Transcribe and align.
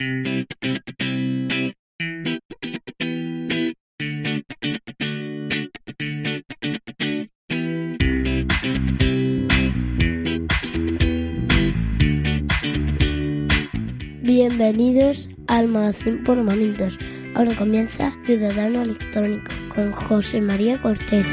Bienvenidos 0.00 0.98
al 15.48 15.66
magazine 15.66 16.18
por 16.24 16.36
momentos. 16.36 16.96
Ahora 17.34 17.52
comienza 17.56 18.12
Ciudadano 18.24 18.82
Electrónico 18.82 19.50
con 19.74 19.90
José 19.90 20.40
María 20.40 20.80
Cortés. 20.80 21.26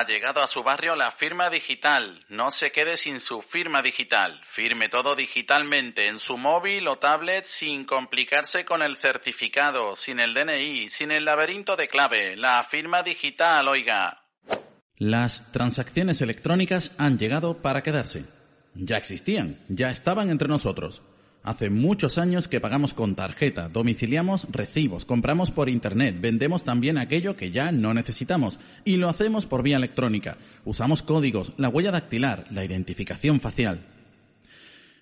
Ha 0.00 0.06
llegado 0.06 0.40
a 0.40 0.46
su 0.46 0.62
barrio 0.62 0.96
la 0.96 1.10
firma 1.10 1.50
digital. 1.50 2.24
No 2.30 2.50
se 2.50 2.72
quede 2.72 2.96
sin 2.96 3.20
su 3.20 3.42
firma 3.42 3.82
digital. 3.82 4.40
Firme 4.46 4.88
todo 4.88 5.14
digitalmente 5.14 6.06
en 6.06 6.18
su 6.18 6.38
móvil 6.38 6.88
o 6.88 6.96
tablet 6.96 7.44
sin 7.44 7.84
complicarse 7.84 8.64
con 8.64 8.80
el 8.80 8.96
certificado, 8.96 9.94
sin 9.96 10.18
el 10.18 10.32
DNI, 10.32 10.88
sin 10.88 11.10
el 11.10 11.26
laberinto 11.26 11.76
de 11.76 11.88
clave. 11.88 12.34
La 12.34 12.64
firma 12.64 13.02
digital, 13.02 13.68
oiga. 13.68 14.22
Las 14.96 15.52
transacciones 15.52 16.22
electrónicas 16.22 16.92
han 16.96 17.18
llegado 17.18 17.60
para 17.60 17.82
quedarse. 17.82 18.24
Ya 18.72 18.96
existían, 18.96 19.62
ya 19.68 19.90
estaban 19.90 20.30
entre 20.30 20.48
nosotros. 20.48 21.02
Hace 21.42 21.70
muchos 21.70 22.18
años 22.18 22.48
que 22.48 22.60
pagamos 22.60 22.92
con 22.92 23.14
tarjeta, 23.14 23.70
domiciliamos 23.70 24.46
recibos, 24.50 25.06
compramos 25.06 25.50
por 25.50 25.70
Internet, 25.70 26.18
vendemos 26.20 26.64
también 26.64 26.98
aquello 26.98 27.34
que 27.34 27.50
ya 27.50 27.72
no 27.72 27.94
necesitamos 27.94 28.58
y 28.84 28.98
lo 28.98 29.08
hacemos 29.08 29.46
por 29.46 29.62
vía 29.62 29.78
electrónica. 29.78 30.36
Usamos 30.66 31.02
códigos, 31.02 31.54
la 31.56 31.70
huella 31.70 31.92
dactilar, 31.92 32.44
la 32.50 32.62
identificación 32.62 33.40
facial. 33.40 33.86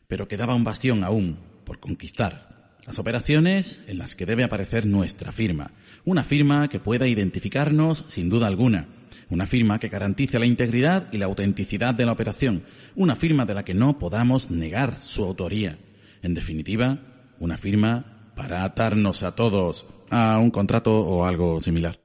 Pero 0.07 0.29
quedaba 0.29 0.55
un 0.55 0.63
bastión 0.63 1.03
aún 1.03 1.39
por 1.65 1.81
conquistar. 1.81 2.77
Las 2.87 3.01
operaciones 3.01 3.83
en 3.89 3.99
las 3.99 4.15
que 4.15 4.25
debe 4.25 4.45
aparecer 4.45 4.87
nuestra 4.87 5.33
firma. 5.33 5.73
Una 6.05 6.23
firma 6.23 6.69
que 6.69 6.79
pueda 6.79 7.09
identificarnos 7.09 8.05
sin 8.07 8.29
duda 8.29 8.47
alguna. 8.47 8.87
Una 9.29 9.47
firma 9.47 9.81
que 9.81 9.89
garantice 9.89 10.39
la 10.39 10.47
integridad 10.47 11.13
y 11.13 11.19
la 11.19 11.27
autenticidad 11.27 11.95
de 11.95 12.07
la 12.07 12.13
operación. 12.13 12.63
Una 12.95 13.17
firma 13.17 13.45
de 13.45 13.55
la 13.55 13.65
que 13.65 13.75
no 13.75 13.99
podamos 13.99 14.53
negar 14.53 14.99
su 14.99 15.25
autoría. 15.25 15.79
En 16.23 16.35
definitiva, 16.35 16.99
una 17.39 17.57
firma 17.57 18.33
para 18.35 18.65
atarnos 18.65 19.23
a 19.23 19.35
todos 19.35 19.87
a 20.11 20.39
un 20.39 20.51
contrato 20.51 21.01
o 21.01 21.25
algo 21.25 21.61
similar. 21.61 22.01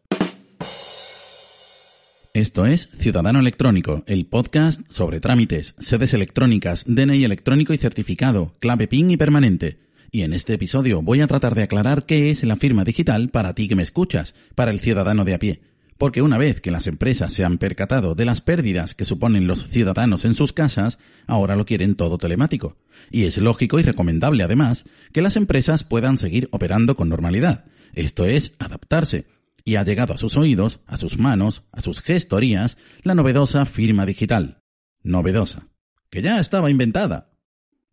Esto 2.34 2.66
es 2.66 2.90
Ciudadano 2.96 3.40
Electrónico, 3.40 4.04
el 4.08 4.26
podcast 4.26 4.82
sobre 4.90 5.20
trámites, 5.20 5.76
sedes 5.78 6.16
electrónicas, 6.16 6.86
DNI 6.88 7.24
electrónico 7.24 7.74
y 7.74 7.78
certificado, 7.78 8.54
clave 8.60 8.88
PIN 8.88 9.12
y 9.12 9.18
permanente. 9.18 9.78
Y 10.10 10.22
en 10.22 10.34
este 10.34 10.54
episodio 10.54 11.02
voy 11.02 11.22
a 11.22 11.28
tratar 11.28 11.54
de 11.54 11.64
aclarar 11.64 12.06
qué 12.06 12.32
es 12.32 12.44
la 12.44 12.56
firma 12.56 12.84
digital 12.84 13.30
para 13.30 13.54
ti 13.54 13.68
que 13.68 13.76
me 13.76 13.84
escuchas, 13.84 14.34
para 14.56 14.72
el 14.72 14.80
ciudadano 14.80 15.26
de 15.26 15.34
a 15.36 15.40
pie 15.40 15.73
porque 16.04 16.22
una 16.22 16.38
vez 16.38 16.60
que 16.60 16.70
las 16.70 16.88
empresas 16.88 17.32
se 17.32 17.46
han 17.46 17.58
percatado 17.58 18.14
de 18.14 18.26
las 18.26 18.42
pérdidas 18.42 18.94
que 18.94 19.06
suponen 19.06 19.48
los 19.48 19.70
ciudadanos 19.70 20.26
en 20.26 20.34
sus 20.34 20.52
casas, 20.52 21.00
ahora 21.28 21.56
lo 21.56 21.66
quieren 21.66 21.96
todo 21.96 22.18
telemático. 22.18 22.76
Y 23.10 23.24
es 23.24 23.38
lógico 23.38 23.80
y 23.80 23.84
recomendable 23.84 24.44
además 24.44 24.84
que 25.14 25.22
las 25.22 25.38
empresas 25.38 25.86
puedan 25.86 26.18
seguir 26.18 26.50
operando 26.52 26.98
con 26.98 27.08
normalidad. 27.08 27.64
Esto 27.94 28.26
es 28.26 28.52
adaptarse. 28.60 29.28
Y 29.64 29.76
ha 29.76 29.86
llegado 29.86 30.14
a 30.14 30.18
sus 30.18 30.36
oídos, 30.36 30.82
a 30.88 30.98
sus 30.98 31.18
manos, 31.18 31.64
a 31.72 31.80
sus 31.80 32.02
gestorías, 32.02 32.78
la 33.04 33.16
novedosa 33.16 33.64
firma 33.64 34.06
digital. 34.06 34.60
Novedosa. 35.04 35.70
Que 36.10 36.22
ya 36.22 36.38
estaba 36.38 36.70
inventada. 36.70 37.32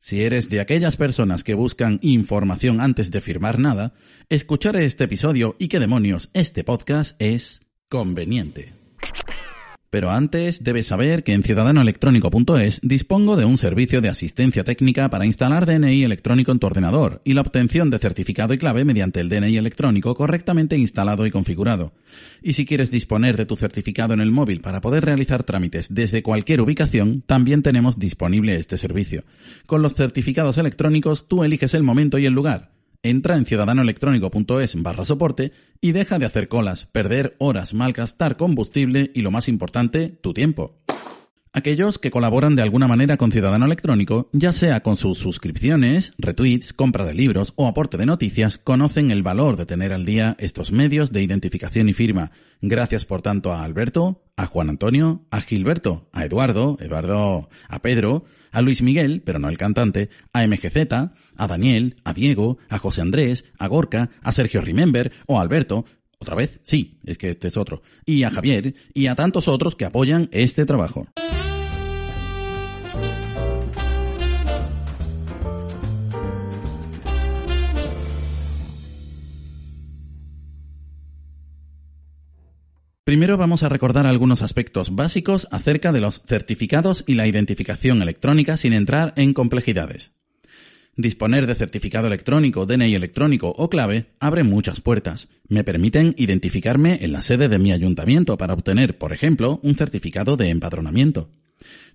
Si 0.00 0.24
eres 0.24 0.50
de 0.50 0.58
aquellas 0.58 0.96
personas 0.96 1.44
que 1.44 1.54
buscan 1.54 2.00
información 2.02 2.80
antes 2.80 3.12
de 3.12 3.20
firmar 3.20 3.60
nada, 3.60 3.94
escuchar 4.28 4.74
este 4.74 5.04
episodio 5.04 5.54
y 5.60 5.68
qué 5.68 5.78
demonios 5.78 6.28
este 6.32 6.64
podcast 6.64 7.14
es 7.20 7.69
conveniente. 7.90 8.72
Pero 9.90 10.12
antes 10.12 10.62
debes 10.62 10.86
saber 10.86 11.24
que 11.24 11.32
en 11.32 11.42
ciudadanoelectrónico.es 11.42 12.78
dispongo 12.84 13.36
de 13.36 13.44
un 13.44 13.58
servicio 13.58 14.00
de 14.00 14.08
asistencia 14.08 14.62
técnica 14.62 15.10
para 15.10 15.26
instalar 15.26 15.66
DNI 15.66 16.04
electrónico 16.04 16.52
en 16.52 16.60
tu 16.60 16.68
ordenador 16.68 17.20
y 17.24 17.34
la 17.34 17.40
obtención 17.40 17.90
de 17.90 17.98
certificado 17.98 18.54
y 18.54 18.58
clave 18.58 18.84
mediante 18.84 19.18
el 19.18 19.28
DNI 19.28 19.56
electrónico 19.56 20.14
correctamente 20.14 20.78
instalado 20.78 21.26
y 21.26 21.32
configurado. 21.32 21.92
Y 22.40 22.52
si 22.52 22.64
quieres 22.64 22.92
disponer 22.92 23.36
de 23.36 23.46
tu 23.46 23.56
certificado 23.56 24.14
en 24.14 24.20
el 24.20 24.30
móvil 24.30 24.60
para 24.60 24.80
poder 24.80 25.04
realizar 25.04 25.42
trámites 25.42 25.92
desde 25.92 26.22
cualquier 26.22 26.60
ubicación, 26.60 27.22
también 27.26 27.64
tenemos 27.64 27.98
disponible 27.98 28.54
este 28.54 28.78
servicio. 28.78 29.24
Con 29.66 29.82
los 29.82 29.94
certificados 29.94 30.56
electrónicos 30.58 31.26
tú 31.26 31.42
eliges 31.42 31.74
el 31.74 31.82
momento 31.82 32.16
y 32.18 32.26
el 32.26 32.32
lugar 32.32 32.70
Entra 33.02 33.36
en 33.36 33.46
ciudadanoelectrónico.es 33.46 34.82
barra 34.82 35.06
soporte 35.06 35.52
y 35.80 35.92
deja 35.92 36.18
de 36.18 36.26
hacer 36.26 36.48
colas, 36.48 36.84
perder 36.84 37.34
horas, 37.38 37.72
malgastar 37.72 38.36
combustible 38.36 39.10
y 39.14 39.22
lo 39.22 39.30
más 39.30 39.48
importante, 39.48 40.10
tu 40.10 40.34
tiempo. 40.34 40.79
Aquellos 41.52 41.98
que 41.98 42.12
colaboran 42.12 42.54
de 42.54 42.62
alguna 42.62 42.86
manera 42.86 43.16
con 43.16 43.32
Ciudadano 43.32 43.66
Electrónico, 43.66 44.28
ya 44.32 44.52
sea 44.52 44.84
con 44.84 44.96
sus 44.96 45.18
suscripciones, 45.18 46.12
retweets, 46.16 46.72
compra 46.72 47.04
de 47.04 47.12
libros 47.12 47.54
o 47.56 47.66
aporte 47.66 47.96
de 47.96 48.06
noticias, 48.06 48.56
conocen 48.56 49.10
el 49.10 49.24
valor 49.24 49.56
de 49.56 49.66
tener 49.66 49.92
al 49.92 50.06
día 50.06 50.36
estos 50.38 50.70
medios 50.70 51.10
de 51.10 51.24
identificación 51.24 51.88
y 51.88 51.92
firma. 51.92 52.30
Gracias 52.62 53.04
por 53.04 53.20
tanto 53.20 53.52
a 53.52 53.64
Alberto, 53.64 54.22
a 54.36 54.46
Juan 54.46 54.68
Antonio, 54.68 55.26
a 55.32 55.40
Gilberto, 55.40 56.08
a 56.12 56.24
Eduardo, 56.24 56.78
Eduardo, 56.80 57.48
a 57.68 57.82
Pedro, 57.82 58.26
a 58.52 58.62
Luis 58.62 58.80
Miguel, 58.80 59.20
pero 59.24 59.40
no 59.40 59.48
el 59.48 59.58
cantante, 59.58 60.08
a 60.32 60.46
MGZ, 60.46 60.92
a 61.36 61.46
Daniel, 61.48 61.96
a 62.04 62.12
Diego, 62.12 62.58
a 62.68 62.78
José 62.78 63.00
Andrés, 63.00 63.44
a 63.58 63.66
Gorka, 63.66 64.10
a 64.22 64.30
Sergio 64.30 64.60
Remember 64.60 65.10
o 65.26 65.38
a 65.38 65.42
Alberto, 65.42 65.84
¿Otra 66.22 66.36
vez? 66.36 66.60
Sí, 66.62 66.98
es 67.06 67.16
que 67.16 67.30
este 67.30 67.48
es 67.48 67.56
otro. 67.56 67.82
Y 68.04 68.24
a 68.24 68.30
Javier 68.30 68.74
y 68.92 69.06
a 69.06 69.14
tantos 69.14 69.48
otros 69.48 69.74
que 69.74 69.86
apoyan 69.86 70.28
este 70.32 70.66
trabajo. 70.66 71.06
Primero 83.02 83.38
vamos 83.38 83.62
a 83.62 83.68
recordar 83.70 84.06
algunos 84.06 84.42
aspectos 84.42 84.94
básicos 84.94 85.48
acerca 85.50 85.90
de 85.90 86.00
los 86.00 86.22
certificados 86.26 87.02
y 87.06 87.14
la 87.14 87.26
identificación 87.26 88.02
electrónica 88.02 88.58
sin 88.58 88.74
entrar 88.74 89.14
en 89.16 89.32
complejidades. 89.32 90.12
Disponer 91.00 91.46
de 91.46 91.54
certificado 91.54 92.08
electrónico, 92.08 92.66
DNI 92.66 92.94
electrónico 92.94 93.54
o 93.56 93.70
clave 93.70 94.10
abre 94.20 94.42
muchas 94.42 94.82
puertas. 94.82 95.28
Me 95.48 95.64
permiten 95.64 96.14
identificarme 96.18 96.98
en 97.00 97.12
la 97.12 97.22
sede 97.22 97.48
de 97.48 97.58
mi 97.58 97.72
ayuntamiento 97.72 98.36
para 98.36 98.52
obtener, 98.52 98.98
por 98.98 99.14
ejemplo, 99.14 99.60
un 99.62 99.76
certificado 99.76 100.36
de 100.36 100.50
empadronamiento. 100.50 101.30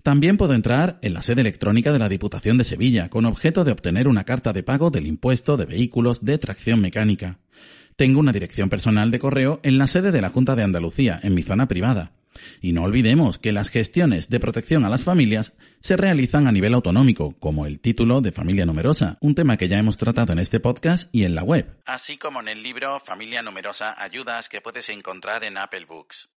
También 0.02 0.38
puedo 0.38 0.56
entrar 0.56 0.98
en 1.04 1.14
la 1.14 1.22
sede 1.22 1.42
electrónica 1.42 1.94
de 1.94 2.00
la 2.00 2.10
Diputación 2.10 2.58
de 2.58 2.64
Sevilla 2.64 3.10
con 3.10 3.26
objeto 3.26 3.64
de 3.64 3.74
obtener 3.74 4.08
una 4.08 4.24
carta 4.24 4.54
de 4.54 4.64
pago 4.64 4.90
del 4.90 5.06
impuesto 5.06 5.56
de 5.56 5.66
vehículos 5.66 6.26
de 6.26 6.40
tracción 6.40 6.82
mecánica. 6.82 7.38
Tengo 7.96 8.20
una 8.20 8.32
dirección 8.32 8.70
personal 8.70 9.12
de 9.12 9.20
correo 9.20 9.60
en 9.62 9.78
la 9.78 9.86
sede 9.86 10.12
de 10.12 10.22
la 10.22 10.32
Junta 10.32 10.56
de 10.56 10.64
Andalucía, 10.64 11.20
en 11.22 11.36
mi 11.36 11.44
zona 11.44 11.68
privada. 11.68 12.14
Y 12.62 12.74
no 12.74 12.84
olvidemos 12.84 13.38
que 13.38 13.52
las 13.52 13.70
gestiones 13.70 14.30
de 14.30 14.40
protección 14.40 14.86
a 14.86 14.90
las 14.90 15.04
familias 15.04 15.54
se 15.82 15.98
realizan 15.98 16.48
a 16.48 16.52
nivel 16.52 16.74
autonómico, 16.74 17.36
como 17.40 17.66
el 17.66 17.80
título 17.80 18.22
de 18.22 18.32
familia 18.32 18.66
numerosa, 18.66 19.18
un 19.22 19.36
tema 19.36 19.58
que 19.58 19.68
ya 19.68 19.78
hemos 19.78 19.98
tratado 19.98 20.34
en 20.34 20.40
este 20.40 20.60
podcast 20.60 21.14
y 21.14 21.24
en 21.24 21.36
la 21.36 21.44
web. 21.44 21.78
Así 21.86 22.18
como 22.18 22.40
en 22.40 22.48
el 22.48 22.64
libro 22.64 23.00
Familia 23.00 23.42
Numerosa, 23.42 23.96
ayudas 24.02 24.50
que 24.50 24.62
puedes 24.62 24.90
encontrar 24.90 25.44
en 25.44 25.58
Apple 25.58 25.86
Books. 25.86 26.30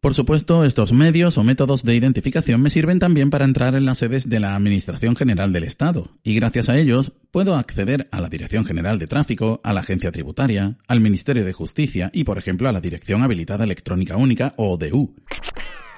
Por 0.00 0.14
supuesto, 0.14 0.64
estos 0.64 0.94
medios 0.94 1.36
o 1.36 1.44
métodos 1.44 1.82
de 1.82 1.94
identificación 1.94 2.62
me 2.62 2.70
sirven 2.70 2.98
también 2.98 3.28
para 3.28 3.44
entrar 3.44 3.74
en 3.74 3.84
las 3.84 3.98
sedes 3.98 4.30
de 4.30 4.40
la 4.40 4.56
Administración 4.56 5.14
General 5.14 5.52
del 5.52 5.64
Estado, 5.64 6.08
y 6.22 6.34
gracias 6.34 6.70
a 6.70 6.78
ellos 6.78 7.12
puedo 7.30 7.54
acceder 7.54 8.08
a 8.10 8.22
la 8.22 8.30
Dirección 8.30 8.64
General 8.64 8.98
de 8.98 9.06
Tráfico, 9.06 9.60
a 9.62 9.74
la 9.74 9.80
Agencia 9.80 10.10
Tributaria, 10.10 10.78
al 10.88 11.00
Ministerio 11.00 11.44
de 11.44 11.52
Justicia 11.52 12.10
y, 12.14 12.24
por 12.24 12.38
ejemplo, 12.38 12.66
a 12.70 12.72
la 12.72 12.80
Dirección 12.80 13.22
Habilitada 13.22 13.64
Electrónica 13.64 14.16
Única 14.16 14.54
o 14.56 14.78
DU. 14.78 15.16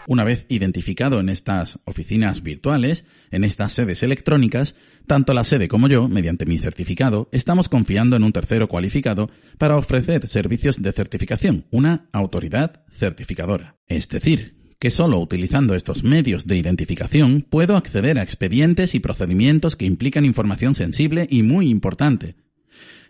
Una 0.06 0.25
vez 0.25 0.46
identificado 0.49 1.20
en 1.20 1.28
estas 1.28 1.78
oficinas 1.84 2.43
virtuales, 2.43 3.04
en 3.31 3.44
estas 3.44 3.72
sedes 3.72 4.02
electrónicas, 4.02 4.75
tanto 5.06 5.32
la 5.32 5.44
sede 5.44 5.69
como 5.69 5.88
yo, 5.88 6.08
mediante 6.08 6.46
mi 6.46 6.58
certificado, 6.58 7.28
estamos 7.32 7.69
confiando 7.69 8.16
en 8.16 8.25
un 8.25 8.32
tercero 8.32 8.69
cualificado 8.69 9.31
para 9.58 9.76
ofrecer 9.76 10.26
servicios 10.26 10.82
de 10.82 10.93
certificación, 10.93 11.66
una 11.70 12.08
autoridad 12.12 12.84
certificadora. 12.90 13.76
Es 13.87 14.08
decir, 14.08 14.54
que 14.81 14.90
solo 14.90 15.20
utilizando 15.20 15.76
estos 15.76 16.02
medios 16.02 16.48
de 16.48 16.56
identificación 16.56 17.46
puedo 17.48 17.76
acceder 17.76 18.19
a 18.19 18.25
expedientes 18.25 18.96
y 18.96 19.00
procedimientos 19.00 19.76
que 19.76 19.87
implican 19.87 20.25
información 20.25 20.75
sensible 20.75 21.28
y 21.31 21.44
muy 21.44 21.69
importante, 21.69 22.34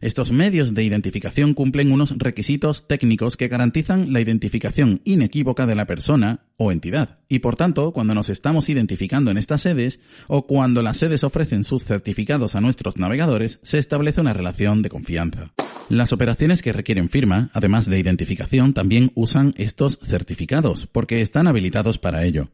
estos 0.02 0.32
medios 0.32 0.74
de 0.74 0.82
identificación 0.82 1.54
cumplen 1.54 1.92
unos 1.92 2.18
requisitos 2.18 2.88
técnicos 2.88 3.36
que 3.36 3.46
garantizan 3.46 4.12
la 4.12 4.20
identificación 4.20 5.00
inequívoca 5.04 5.64
de 5.64 5.76
la 5.76 5.86
persona 5.86 6.40
o 6.56 6.72
entidad. 6.72 7.20
Y 7.28 7.38
por 7.38 7.54
tanto, 7.54 7.92
cuando 7.92 8.12
nos 8.12 8.28
estamos 8.28 8.68
identificando 8.68 9.30
en 9.30 9.38
estas 9.38 9.62
sedes 9.62 10.00
o 10.26 10.48
cuando 10.48 10.82
las 10.82 10.96
sedes 10.96 11.22
ofrecen 11.22 11.62
sus 11.62 11.84
certificados 11.84 12.56
a 12.56 12.60
nuestros 12.60 12.96
navegadores, 12.96 13.60
se 13.62 13.78
establece 13.78 14.20
una 14.20 14.32
relación 14.32 14.82
de 14.82 14.90
confianza. 14.90 15.52
Las 15.88 16.12
operaciones 16.12 16.62
que 16.62 16.72
requieren 16.72 17.08
firma, 17.08 17.50
además 17.54 17.86
de 17.86 18.00
identificación, 18.00 18.74
también 18.74 19.12
usan 19.14 19.52
estos 19.56 20.00
certificados 20.02 20.88
porque 20.88 21.20
están 21.20 21.46
habilitados 21.46 21.98
para 21.98 22.24
ello. 22.24 22.50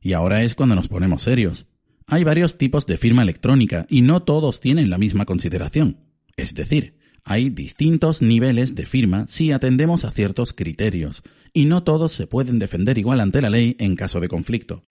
Y 0.00 0.12
ahora 0.12 0.44
es 0.44 0.54
cuando 0.54 0.76
nos 0.76 0.86
ponemos 0.86 1.22
serios. 1.22 1.66
Hay 2.06 2.22
varios 2.22 2.58
tipos 2.58 2.86
de 2.86 2.96
firma 2.96 3.22
electrónica 3.22 3.86
y 3.88 4.02
no 4.02 4.22
todos 4.22 4.60
tienen 4.60 4.88
la 4.88 4.98
misma 4.98 5.24
consideración. 5.24 6.11
Es 6.36 6.54
decir, 6.54 6.94
hay 7.24 7.50
distintos 7.50 8.22
niveles 8.22 8.74
de 8.74 8.86
firma 8.86 9.26
si 9.28 9.52
atendemos 9.52 10.04
a 10.04 10.10
ciertos 10.10 10.52
criterios, 10.52 11.22
y 11.52 11.66
no 11.66 11.82
todos 11.84 12.12
se 12.12 12.26
pueden 12.26 12.58
defender 12.58 12.98
igual 12.98 13.20
ante 13.20 13.42
la 13.42 13.50
ley 13.50 13.76
en 13.78 13.96
caso 13.96 14.20
de 14.20 14.28
conflicto. 14.28 14.84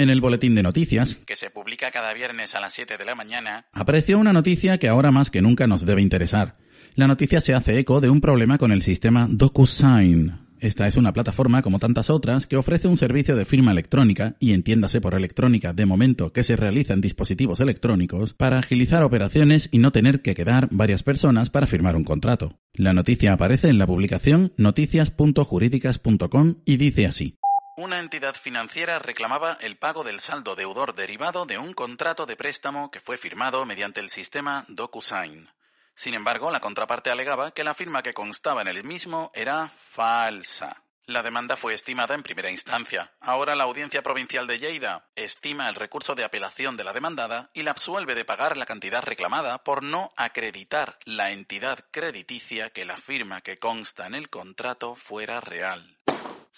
En 0.00 0.10
el 0.10 0.20
boletín 0.20 0.54
de 0.54 0.62
noticias, 0.62 1.16
que 1.26 1.34
se 1.34 1.50
publica 1.50 1.90
cada 1.90 2.14
viernes 2.14 2.54
a 2.54 2.60
las 2.60 2.72
7 2.72 2.98
de 2.98 3.04
la 3.04 3.16
mañana, 3.16 3.66
apareció 3.72 4.20
una 4.20 4.32
noticia 4.32 4.78
que 4.78 4.86
ahora 4.86 5.10
más 5.10 5.28
que 5.28 5.42
nunca 5.42 5.66
nos 5.66 5.84
debe 5.84 6.02
interesar. 6.02 6.54
La 6.94 7.08
noticia 7.08 7.40
se 7.40 7.52
hace 7.52 7.76
eco 7.80 8.00
de 8.00 8.08
un 8.08 8.20
problema 8.20 8.58
con 8.58 8.70
el 8.70 8.82
sistema 8.82 9.26
DocuSign, 9.28 10.47
esta 10.60 10.86
es 10.86 10.96
una 10.96 11.12
plataforma, 11.12 11.62
como 11.62 11.78
tantas 11.78 12.10
otras, 12.10 12.46
que 12.46 12.56
ofrece 12.56 12.88
un 12.88 12.96
servicio 12.96 13.36
de 13.36 13.44
firma 13.44 13.72
electrónica, 13.72 14.36
y 14.40 14.52
entiéndase 14.52 15.00
por 15.00 15.14
electrónica 15.14 15.72
de 15.72 15.86
momento 15.86 16.32
que 16.32 16.42
se 16.42 16.56
realiza 16.56 16.94
en 16.94 17.00
dispositivos 17.00 17.60
electrónicos, 17.60 18.34
para 18.34 18.58
agilizar 18.58 19.02
operaciones 19.02 19.68
y 19.72 19.78
no 19.78 19.92
tener 19.92 20.22
que 20.22 20.34
quedar 20.34 20.68
varias 20.70 21.02
personas 21.02 21.50
para 21.50 21.66
firmar 21.66 21.96
un 21.96 22.04
contrato. 22.04 22.58
La 22.74 22.92
noticia 22.92 23.32
aparece 23.32 23.68
en 23.68 23.78
la 23.78 23.86
publicación 23.86 24.52
noticias.jurídicas.com 24.56 26.56
y 26.64 26.76
dice 26.76 27.06
así. 27.06 27.38
Una 27.76 28.00
entidad 28.00 28.34
financiera 28.34 28.98
reclamaba 28.98 29.56
el 29.60 29.76
pago 29.76 30.02
del 30.02 30.18
saldo 30.18 30.56
deudor 30.56 30.96
derivado 30.96 31.46
de 31.46 31.58
un 31.58 31.74
contrato 31.74 32.26
de 32.26 32.34
préstamo 32.34 32.90
que 32.90 32.98
fue 32.98 33.16
firmado 33.16 33.64
mediante 33.64 34.00
el 34.00 34.10
sistema 34.10 34.64
DocuSign. 34.68 35.48
Sin 35.98 36.14
embargo, 36.14 36.52
la 36.52 36.60
contraparte 36.60 37.10
alegaba 37.10 37.50
que 37.50 37.64
la 37.64 37.74
firma 37.74 38.04
que 38.04 38.14
constaba 38.14 38.62
en 38.62 38.68
el 38.68 38.84
mismo 38.84 39.32
era 39.34 39.68
falsa. 39.68 40.84
La 41.06 41.24
demanda 41.24 41.56
fue 41.56 41.74
estimada 41.74 42.14
en 42.14 42.22
primera 42.22 42.52
instancia. 42.52 43.10
Ahora 43.18 43.56
la 43.56 43.64
Audiencia 43.64 44.00
Provincial 44.00 44.46
de 44.46 44.60
Lleida 44.60 45.08
estima 45.16 45.68
el 45.68 45.74
recurso 45.74 46.14
de 46.14 46.22
apelación 46.22 46.76
de 46.76 46.84
la 46.84 46.92
demandada 46.92 47.50
y 47.52 47.64
la 47.64 47.72
absuelve 47.72 48.14
de 48.14 48.24
pagar 48.24 48.56
la 48.56 48.64
cantidad 48.64 49.02
reclamada 49.02 49.64
por 49.64 49.82
no 49.82 50.12
acreditar 50.16 51.00
la 51.04 51.32
entidad 51.32 51.80
crediticia 51.90 52.70
que 52.70 52.84
la 52.84 52.96
firma 52.96 53.40
que 53.40 53.58
consta 53.58 54.06
en 54.06 54.14
el 54.14 54.30
contrato 54.30 54.94
fuera 54.94 55.40
real. 55.40 55.98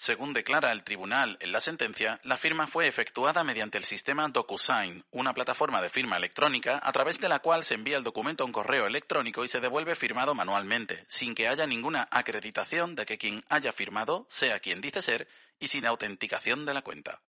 Según 0.01 0.33
declara 0.33 0.71
el 0.71 0.81
tribunal 0.81 1.37
en 1.41 1.51
la 1.51 1.61
sentencia, 1.61 2.19
la 2.23 2.35
firma 2.35 2.65
fue 2.65 2.87
efectuada 2.87 3.43
mediante 3.43 3.77
el 3.77 3.83
sistema 3.83 4.27
DocuSign, 4.29 5.05
una 5.11 5.35
plataforma 5.35 5.79
de 5.79 5.89
firma 5.89 6.17
electrónica 6.17 6.79
a 6.81 6.91
través 6.91 7.19
de 7.19 7.29
la 7.29 7.37
cual 7.37 7.63
se 7.63 7.75
envía 7.75 7.97
el 7.97 8.03
documento 8.03 8.43
a 8.43 8.47
un 8.47 8.51
correo 8.51 8.87
electrónico 8.87 9.45
y 9.45 9.47
se 9.47 9.59
devuelve 9.59 9.93
firmado 9.93 10.33
manualmente, 10.33 11.05
sin 11.07 11.35
que 11.35 11.47
haya 11.47 11.67
ninguna 11.67 12.07
acreditación 12.09 12.95
de 12.95 13.05
que 13.05 13.19
quien 13.19 13.43
haya 13.47 13.71
firmado 13.71 14.25
sea 14.27 14.59
quien 14.59 14.81
dice 14.81 15.03
ser 15.03 15.27
y 15.59 15.67
sin 15.67 15.85
autenticación 15.85 16.65
de 16.65 16.73
la 16.73 16.81
cuenta. 16.81 17.21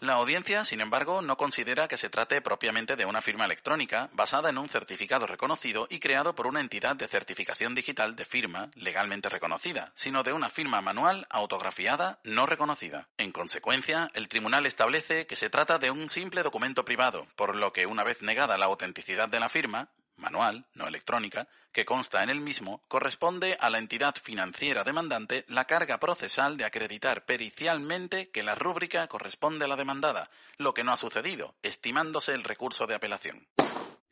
La 0.00 0.12
audiencia, 0.14 0.62
sin 0.62 0.80
embargo, 0.80 1.22
no 1.22 1.36
considera 1.36 1.88
que 1.88 1.96
se 1.96 2.08
trate 2.08 2.40
propiamente 2.40 2.94
de 2.94 3.04
una 3.04 3.20
firma 3.20 3.44
electrónica 3.44 4.08
basada 4.12 4.48
en 4.48 4.58
un 4.58 4.68
certificado 4.68 5.26
reconocido 5.26 5.88
y 5.90 5.98
creado 5.98 6.36
por 6.36 6.46
una 6.46 6.60
entidad 6.60 6.94
de 6.94 7.08
certificación 7.08 7.74
digital 7.74 8.14
de 8.14 8.24
firma 8.24 8.70
legalmente 8.76 9.28
reconocida, 9.28 9.90
sino 9.94 10.22
de 10.22 10.32
una 10.32 10.50
firma 10.50 10.80
manual 10.80 11.26
autografiada 11.30 12.20
no 12.22 12.46
reconocida. 12.46 13.08
En 13.18 13.32
consecuencia, 13.32 14.10
el 14.14 14.28
tribunal 14.28 14.66
establece 14.66 15.26
que 15.26 15.34
se 15.34 15.50
trata 15.50 15.78
de 15.78 15.90
un 15.90 16.08
simple 16.10 16.44
documento 16.44 16.84
privado, 16.84 17.26
por 17.34 17.56
lo 17.56 17.72
que 17.72 17.86
una 17.86 18.04
vez 18.04 18.22
negada 18.22 18.56
la 18.56 18.66
autenticidad 18.66 19.28
de 19.28 19.40
la 19.40 19.48
firma, 19.48 19.88
manual, 20.18 20.66
no 20.74 20.86
electrónica, 20.86 21.48
que 21.72 21.84
consta 21.84 22.22
en 22.22 22.30
el 22.30 22.40
mismo, 22.40 22.82
corresponde 22.88 23.56
a 23.60 23.70
la 23.70 23.78
entidad 23.78 24.14
financiera 24.20 24.84
demandante 24.84 25.44
la 25.48 25.64
carga 25.64 25.98
procesal 25.98 26.56
de 26.56 26.64
acreditar 26.64 27.24
pericialmente 27.24 28.30
que 28.30 28.42
la 28.42 28.54
rúbrica 28.54 29.06
corresponde 29.06 29.64
a 29.64 29.68
la 29.68 29.76
demandada, 29.76 30.30
lo 30.56 30.74
que 30.74 30.84
no 30.84 30.92
ha 30.92 30.96
sucedido, 30.96 31.54
estimándose 31.62 32.32
el 32.32 32.44
recurso 32.44 32.86
de 32.86 32.94
apelación. 32.94 33.46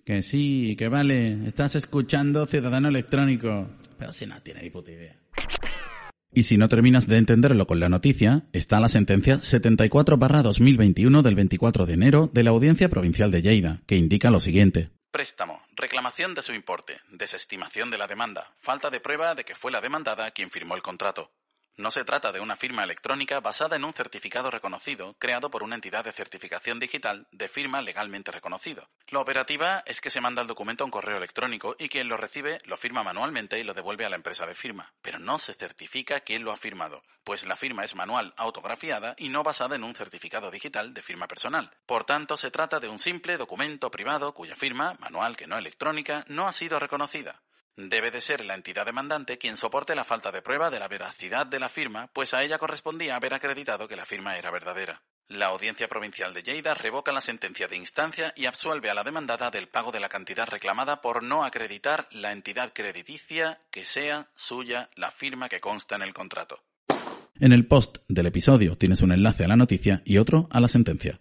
Que 0.04 0.22
sí, 0.22 0.76
que 0.78 0.88
vale, 0.88 1.48
estás 1.48 1.74
escuchando 1.74 2.46
Ciudadano 2.46 2.88
Electrónico. 2.88 3.68
Pero 3.98 4.12
si 4.12 4.26
no 4.26 4.40
tiene 4.40 4.62
ni 4.62 4.70
puta 4.70 4.92
idea. 4.92 5.16
Y 6.32 6.42
si 6.42 6.58
no 6.58 6.68
terminas 6.68 7.08
de 7.08 7.16
entenderlo 7.16 7.66
con 7.66 7.80
la 7.80 7.88
noticia, 7.88 8.44
está 8.52 8.78
la 8.78 8.88
sentencia 8.88 9.38
74-2021 9.38 11.22
del 11.22 11.34
24 11.34 11.86
de 11.86 11.94
enero 11.94 12.30
de 12.32 12.44
la 12.44 12.50
Audiencia 12.50 12.88
Provincial 12.88 13.30
de 13.30 13.42
Lleida, 13.42 13.82
que 13.86 13.96
indica 13.96 14.30
lo 14.30 14.38
siguiente. 14.38 14.90
Préstamo. 15.16 15.62
Reclamación 15.72 16.34
de 16.34 16.42
su 16.42 16.52
importe. 16.52 17.00
Desestimación 17.08 17.90
de 17.90 17.96
la 17.96 18.06
demanda. 18.06 18.52
Falta 18.58 18.90
de 18.90 19.00
prueba 19.00 19.34
de 19.34 19.46
que 19.46 19.54
fue 19.54 19.72
la 19.72 19.80
demandada 19.80 20.30
quien 20.32 20.50
firmó 20.50 20.74
el 20.74 20.82
contrato. 20.82 21.30
No 21.78 21.90
se 21.90 22.04
trata 22.04 22.32
de 22.32 22.40
una 22.40 22.56
firma 22.56 22.84
electrónica 22.84 23.40
basada 23.40 23.76
en 23.76 23.84
un 23.84 23.92
certificado 23.92 24.50
reconocido 24.50 25.14
creado 25.18 25.50
por 25.50 25.62
una 25.62 25.74
entidad 25.74 26.04
de 26.04 26.12
certificación 26.12 26.78
digital 26.78 27.28
de 27.32 27.48
firma 27.48 27.82
legalmente 27.82 28.32
reconocido. 28.32 28.88
La 29.08 29.20
operativa 29.20 29.82
es 29.84 30.00
que 30.00 30.08
se 30.08 30.22
manda 30.22 30.40
el 30.40 30.48
documento 30.48 30.84
a 30.84 30.86
un 30.86 30.90
correo 30.90 31.18
electrónico 31.18 31.76
y 31.78 31.90
quien 31.90 32.08
lo 32.08 32.16
recibe 32.16 32.60
lo 32.64 32.78
firma 32.78 33.02
manualmente 33.02 33.58
y 33.58 33.62
lo 33.62 33.74
devuelve 33.74 34.06
a 34.06 34.08
la 34.08 34.16
empresa 34.16 34.46
de 34.46 34.54
firma, 34.54 34.94
pero 35.02 35.18
no 35.18 35.38
se 35.38 35.52
certifica 35.52 36.20
quién 36.20 36.44
lo 36.44 36.52
ha 36.52 36.56
firmado, 36.56 37.02
pues 37.24 37.44
la 37.44 37.56
firma 37.56 37.84
es 37.84 37.94
manual 37.94 38.32
autografiada 38.38 39.14
y 39.18 39.28
no 39.28 39.42
basada 39.42 39.76
en 39.76 39.84
un 39.84 39.94
certificado 39.94 40.50
digital 40.50 40.94
de 40.94 41.02
firma 41.02 41.28
personal. 41.28 41.70
Por 41.84 42.04
tanto, 42.04 42.38
se 42.38 42.50
trata 42.50 42.80
de 42.80 42.88
un 42.88 42.98
simple 42.98 43.36
documento 43.36 43.90
privado 43.90 44.32
cuya 44.32 44.56
firma, 44.56 44.96
manual 44.98 45.36
que 45.36 45.46
no 45.46 45.58
electrónica, 45.58 46.24
no 46.28 46.48
ha 46.48 46.52
sido 46.52 46.80
reconocida. 46.80 47.42
Debe 47.78 48.10
de 48.10 48.22
ser 48.22 48.42
la 48.42 48.54
entidad 48.54 48.86
demandante 48.86 49.36
quien 49.36 49.58
soporte 49.58 49.94
la 49.94 50.04
falta 50.04 50.32
de 50.32 50.40
prueba 50.40 50.70
de 50.70 50.78
la 50.78 50.88
veracidad 50.88 51.44
de 51.44 51.60
la 51.60 51.68
firma, 51.68 52.08
pues 52.14 52.32
a 52.32 52.42
ella 52.42 52.56
correspondía 52.56 53.16
haber 53.16 53.34
acreditado 53.34 53.86
que 53.86 53.96
la 53.96 54.06
firma 54.06 54.38
era 54.38 54.50
verdadera. 54.50 55.02
La 55.28 55.48
Audiencia 55.48 55.86
Provincial 55.86 56.32
de 56.32 56.42
Lleida 56.42 56.72
revoca 56.72 57.12
la 57.12 57.20
sentencia 57.20 57.68
de 57.68 57.76
instancia 57.76 58.32
y 58.34 58.46
absuelve 58.46 58.88
a 58.88 58.94
la 58.94 59.04
demandada 59.04 59.50
del 59.50 59.68
pago 59.68 59.92
de 59.92 60.00
la 60.00 60.08
cantidad 60.08 60.48
reclamada 60.48 61.02
por 61.02 61.22
no 61.22 61.44
acreditar 61.44 62.08
la 62.12 62.32
entidad 62.32 62.72
crediticia 62.72 63.60
que 63.70 63.84
sea 63.84 64.30
suya 64.34 64.88
la 64.94 65.10
firma 65.10 65.50
que 65.50 65.60
consta 65.60 65.96
en 65.96 66.02
el 66.02 66.14
contrato. 66.14 66.64
En 67.38 67.52
el 67.52 67.66
post 67.66 67.98
del 68.08 68.24
episodio 68.24 68.78
tienes 68.78 69.02
un 69.02 69.12
enlace 69.12 69.44
a 69.44 69.48
la 69.48 69.56
noticia 69.56 70.00
y 70.06 70.16
otro 70.16 70.48
a 70.50 70.60
la 70.60 70.68
sentencia. 70.68 71.20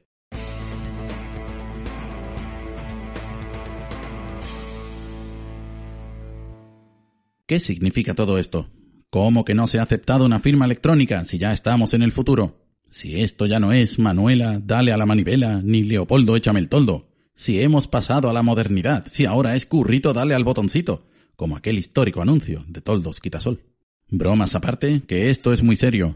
¿Qué 7.48 7.60
significa 7.60 8.16
todo 8.16 8.40
esto? 8.40 8.72
¿Cómo 9.12 9.46
que 9.46 9.54
no 9.54 9.68
se 9.68 9.78
ha 9.78 9.84
aceptado 9.84 10.26
una 10.26 10.40
firma 10.40 10.66
electrónica 10.66 11.24
si 11.26 11.38
ya 11.38 11.54
estamos 11.54 11.94
en 11.94 12.02
el 12.02 12.12
futuro? 12.12 12.58
Si 12.90 13.22
esto 13.22 13.46
ya 13.46 13.60
no 13.60 13.72
es 13.72 14.00
Manuela, 14.00 14.60
dale 14.64 14.92
a 14.92 14.98
la 14.98 15.06
manivela, 15.06 15.62
ni 15.64 15.84
Leopoldo, 15.84 16.36
échame 16.36 16.60
el 16.60 16.70
toldo. 16.70 17.08
Si 17.36 17.62
hemos 17.62 17.88
pasado 17.88 18.32
a 18.32 18.34
la 18.34 18.42
modernidad, 18.42 19.06
si 19.12 19.28
ahora 19.28 19.56
es 19.56 19.68
currito, 19.68 20.12
dale 20.12 20.34
al 20.34 20.44
botoncito, 20.44 21.06
como 21.36 21.56
aquel 21.56 21.78
histórico 21.78 22.20
anuncio 22.20 22.66
de 22.68 22.82
Toldos 22.82 23.20
Quitasol. 23.20 23.62
Bromas 24.10 24.56
aparte, 24.56 25.04
que 25.06 25.30
esto 25.30 25.54
es 25.54 25.62
muy 25.62 25.76
serio. 25.76 26.16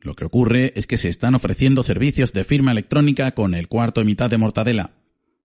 Lo 0.00 0.14
que 0.14 0.24
ocurre 0.24 0.72
es 0.74 0.88
que 0.88 0.98
se 0.98 1.08
están 1.08 1.36
ofreciendo 1.36 1.84
servicios 1.84 2.32
de 2.32 2.42
firma 2.42 2.72
electrónica 2.72 3.30
con 3.30 3.54
el 3.54 3.68
cuarto 3.68 4.00
y 4.00 4.06
mitad 4.06 4.28
de 4.28 4.38
mortadela. 4.38 4.90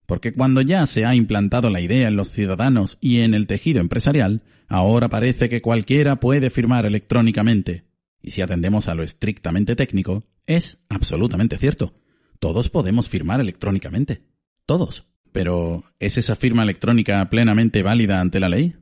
Porque 0.10 0.34
cuando 0.34 0.60
ya 0.60 0.86
se 0.88 1.06
ha 1.06 1.16
implantado 1.16 1.70
la 1.70 1.80
idea 1.80 2.10
en 2.10 2.18
los 2.18 2.32
ciudadanos 2.32 2.98
y 3.00 3.20
en 3.20 3.34
el 3.34 3.48
tejido 3.48 3.80
empresarial, 3.80 4.42
Ahora 4.70 5.10
parece 5.10 5.50
que 5.50 5.64
cualquiera 5.64 6.20
puede 6.20 6.52
firmar 6.52 6.86
electrónicamente. 6.86 7.86
Y 8.22 8.32
si 8.32 8.44
atendemos 8.44 8.88
a 8.88 8.94
lo 8.94 9.02
estrictamente 9.02 9.76
técnico, 9.76 10.28
es 10.46 10.78
absolutamente 10.90 11.58
cierto. 11.58 11.96
Todos 12.40 12.70
podemos 12.70 13.10
firmar 13.10 13.42
electrónicamente. 13.42 14.22
Todos. 14.68 15.08
Pero, 15.32 15.84
¿es 15.98 16.18
esa 16.20 16.36
firma 16.36 16.64
electrónica 16.64 17.28
plenamente 17.30 17.82
válida 17.82 18.22
ante 18.22 18.40
la 18.40 18.50
ley? 18.50 18.76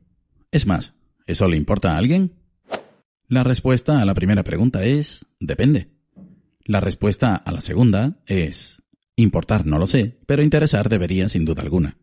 Es 0.51 0.67
más, 0.67 0.93
¿eso 1.25 1.47
le 1.47 1.57
importa 1.57 1.93
a 1.93 1.97
alguien? 1.97 2.33
La 3.29 3.43
respuesta 3.43 4.01
a 4.01 4.05
la 4.05 4.13
primera 4.13 4.43
pregunta 4.43 4.83
es 4.83 5.25
depende. 5.39 5.89
La 6.65 6.81
respuesta 6.81 7.35
a 7.35 7.51
la 7.53 7.61
segunda 7.61 8.19
es 8.25 8.83
importar 9.17 9.65
no 9.65 9.79
lo 9.79 9.87
sé, 9.87 10.17
pero 10.25 10.43
interesar 10.43 10.87
debería 10.87 11.27
sin 11.27 11.43
duda 11.43 11.63
alguna. 11.63 11.97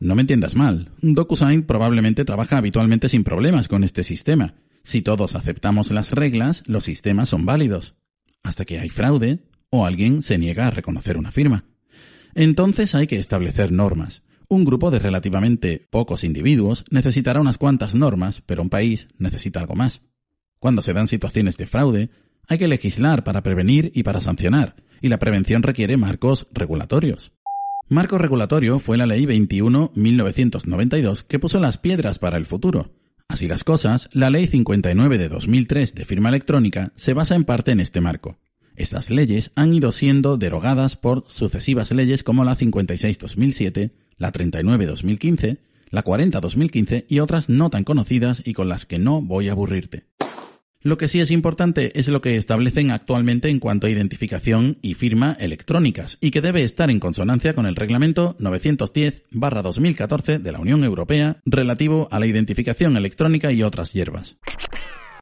No 0.00 0.14
me 0.14 0.22
entiendas 0.22 0.54
mal, 0.54 0.92
DocuSign 1.02 1.64
probablemente 1.64 2.24
trabaja 2.24 2.58
habitualmente 2.58 3.08
sin 3.08 3.24
problemas 3.24 3.68
con 3.68 3.84
este 3.84 4.04
sistema. 4.04 4.54
Si 4.82 5.02
todos 5.02 5.34
aceptamos 5.34 5.90
las 5.90 6.12
reglas, 6.12 6.62
los 6.66 6.84
sistemas 6.84 7.28
son 7.30 7.44
válidos. 7.44 7.94
Hasta 8.42 8.64
que 8.64 8.78
hay 8.78 8.88
fraude 8.88 9.40
o 9.70 9.84
alguien 9.84 10.22
se 10.22 10.38
niega 10.38 10.66
a 10.66 10.70
reconocer 10.70 11.16
una 11.16 11.32
firma. 11.32 11.64
Entonces 12.34 12.94
hay 12.94 13.06
que 13.06 13.18
establecer 13.18 13.72
normas. 13.72 14.22
Un 14.48 14.64
grupo 14.64 14.92
de 14.92 15.00
relativamente 15.00 15.88
pocos 15.90 16.22
individuos 16.22 16.84
necesitará 16.90 17.40
unas 17.40 17.58
cuantas 17.58 17.94
normas, 17.94 18.42
pero 18.46 18.62
un 18.62 18.70
país 18.70 19.08
necesita 19.18 19.58
algo 19.58 19.74
más. 19.74 20.02
Cuando 20.60 20.82
se 20.82 20.92
dan 20.92 21.08
situaciones 21.08 21.56
de 21.56 21.66
fraude, 21.66 22.10
hay 22.46 22.58
que 22.58 22.68
legislar 22.68 23.24
para 23.24 23.42
prevenir 23.42 23.90
y 23.94 24.04
para 24.04 24.20
sancionar, 24.20 24.76
y 25.00 25.08
la 25.08 25.18
prevención 25.18 25.62
requiere 25.62 25.96
marcos 25.96 26.46
regulatorios. 26.52 27.32
Marco 27.88 28.18
regulatorio 28.18 28.80
fue 28.80 28.96
la 28.96 29.06
Ley 29.06 29.26
21-1992 29.26 31.22
que 31.22 31.38
puso 31.38 31.60
las 31.60 31.78
piedras 31.78 32.18
para 32.18 32.36
el 32.36 32.44
futuro. 32.44 32.90
Así 33.28 33.46
las 33.48 33.64
cosas, 33.64 34.08
la 34.12 34.30
Ley 34.30 34.46
59 34.46 35.18
de 35.18 35.28
2003 35.28 35.94
de 35.94 36.04
firma 36.04 36.28
electrónica 36.28 36.92
se 36.96 37.14
basa 37.14 37.36
en 37.36 37.44
parte 37.44 37.70
en 37.72 37.80
este 37.80 38.00
marco. 38.00 38.38
Estas 38.76 39.08
leyes 39.08 39.52
han 39.54 39.72
ido 39.72 39.90
siendo 39.90 40.36
derogadas 40.36 40.96
por 40.96 41.24
sucesivas 41.28 41.92
leyes 41.92 42.22
como 42.22 42.44
la 42.44 42.56
56-2007, 42.56 43.92
la 44.18 44.32
39-2015, 44.32 45.58
la 45.90 46.04
40-2015 46.04 47.06
y 47.08 47.20
otras 47.20 47.48
no 47.48 47.70
tan 47.70 47.84
conocidas 47.84 48.42
y 48.44 48.52
con 48.52 48.68
las 48.68 48.84
que 48.84 48.98
no 48.98 49.22
voy 49.22 49.48
a 49.48 49.52
aburrirte. 49.52 50.04
Lo 50.86 50.98
que 50.98 51.08
sí 51.08 51.18
es 51.18 51.32
importante 51.32 51.98
es 51.98 52.06
lo 52.06 52.20
que 52.20 52.36
establecen 52.36 52.92
actualmente 52.92 53.48
en 53.48 53.58
cuanto 53.58 53.88
a 53.88 53.90
identificación 53.90 54.78
y 54.82 54.94
firma 54.94 55.36
electrónicas 55.40 56.16
y 56.20 56.30
que 56.30 56.40
debe 56.40 56.62
estar 56.62 56.90
en 56.90 57.00
consonancia 57.00 57.56
con 57.56 57.66
el 57.66 57.74
reglamento 57.74 58.36
910-2014 58.38 60.38
de 60.38 60.52
la 60.52 60.60
Unión 60.60 60.84
Europea 60.84 61.40
relativo 61.44 62.06
a 62.12 62.20
la 62.20 62.26
identificación 62.26 62.96
electrónica 62.96 63.50
y 63.50 63.64
otras 63.64 63.94
hierbas. 63.94 64.36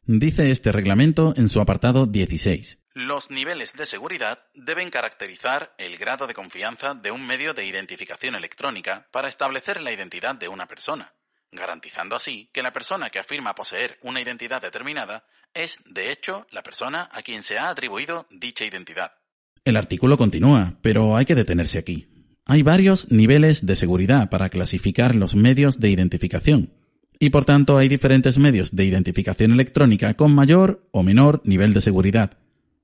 Dice 0.05 0.51
este 0.51 0.71
reglamento 0.71 1.33
en 1.35 1.49
su 1.49 1.59
apartado 1.59 2.05
16. 2.05 2.83
Los 2.93 3.31
niveles 3.31 3.73
de 3.73 3.87
seguridad 3.87 4.43
deben 4.53 4.91
caracterizar 4.91 5.73
el 5.79 5.97
grado 5.97 6.27
de 6.27 6.35
confianza 6.35 6.93
de 6.93 7.09
un 7.09 7.25
medio 7.25 7.55
de 7.55 7.65
identificación 7.65 8.35
electrónica 8.35 9.07
para 9.09 9.29
establecer 9.29 9.81
la 9.81 9.91
identidad 9.91 10.35
de 10.35 10.47
una 10.47 10.67
persona, 10.67 11.15
garantizando 11.51 12.15
así 12.15 12.51
que 12.53 12.61
la 12.61 12.71
persona 12.71 13.09
que 13.09 13.17
afirma 13.17 13.55
poseer 13.55 13.97
una 14.03 14.21
identidad 14.21 14.61
determinada 14.61 15.25
es, 15.55 15.79
de 15.85 16.11
hecho, 16.11 16.45
la 16.51 16.61
persona 16.61 17.09
a 17.11 17.21
quien 17.21 17.41
se 17.41 17.57
ha 17.57 17.69
atribuido 17.69 18.27
dicha 18.29 18.65
identidad. 18.65 19.13
El 19.63 19.77
artículo 19.77 20.17
continúa, 20.17 20.77
pero 20.81 21.15
hay 21.15 21.25
que 21.25 21.33
detenerse 21.33 21.79
aquí. 21.79 22.07
Hay 22.45 22.61
varios 22.61 23.11
niveles 23.11 23.65
de 23.65 23.75
seguridad 23.75 24.29
para 24.29 24.49
clasificar 24.49 25.15
los 25.15 25.33
medios 25.35 25.79
de 25.79 25.89
identificación, 25.89 26.73
y 27.19 27.29
por 27.29 27.45
tanto 27.45 27.77
hay 27.77 27.87
diferentes 27.87 28.37
medios 28.37 28.75
de 28.75 28.85
identificación 28.85 29.51
electrónica 29.51 30.13
con 30.15 30.35
mayor 30.35 30.87
o 30.91 31.01
menor 31.01 31.41
nivel 31.45 31.73
de 31.73 31.81
seguridad. 31.81 32.37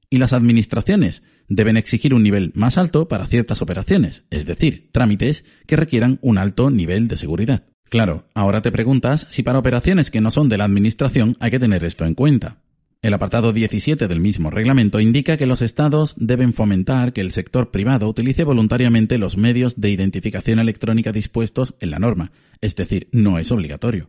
Y 0.09 0.17
las 0.17 0.33
administraciones 0.33 1.23
deben 1.51 1.75
exigir 1.75 2.13
un 2.13 2.24
nivel 2.24 2.51
más 2.55 2.77
alto 2.77 3.08
para 3.08 3.27
ciertas 3.27 3.62
operaciones, 3.62 4.24
es 4.29 4.46
decir, 4.46 4.89
trámites 4.93 5.43
que 5.67 5.75
requieran 5.75 6.17
un 6.22 6.38
alto 6.38 6.70
nivel 6.70 7.10
de 7.10 7.17
seguridad. 7.17 7.65
Claro, 7.89 8.25
ahora 8.34 8.62
te 8.62 8.72
preguntas 8.72 9.27
si 9.29 9.43
para 9.43 9.60
operaciones 9.60 10.12
que 10.12 10.22
no 10.22 10.31
son 10.31 10.48
de 10.48 10.58
la 10.58 10.63
Administración 10.63 11.36
hay 11.41 11.51
que 11.51 11.60
tener 11.60 11.84
esto 11.84 12.05
en 12.05 12.15
cuenta. 12.15 12.62
El 13.01 13.13
apartado 13.13 13.51
17 13.51 14.08
del 14.08 14.22
mismo 14.22 14.50
reglamento 14.50 15.01
indica 15.01 15.36
que 15.36 15.46
los 15.46 15.62
Estados 15.62 16.13
deben 16.17 16.53
fomentar 16.53 17.12
que 17.12 17.22
el 17.22 17.31
sector 17.31 17.70
privado 17.70 18.08
utilice 18.08 18.46
voluntariamente 18.46 19.17
los 19.17 19.36
medios 19.36 19.81
de 19.81 19.89
identificación 19.89 20.60
electrónica 20.60 21.12
dispuestos 21.12 21.74
en 21.81 21.91
la 21.91 22.00
norma, 22.00 22.31
es 22.62 22.75
decir, 22.75 23.10
no 23.12 23.39
es 23.39 23.51
obligatorio. 23.51 24.08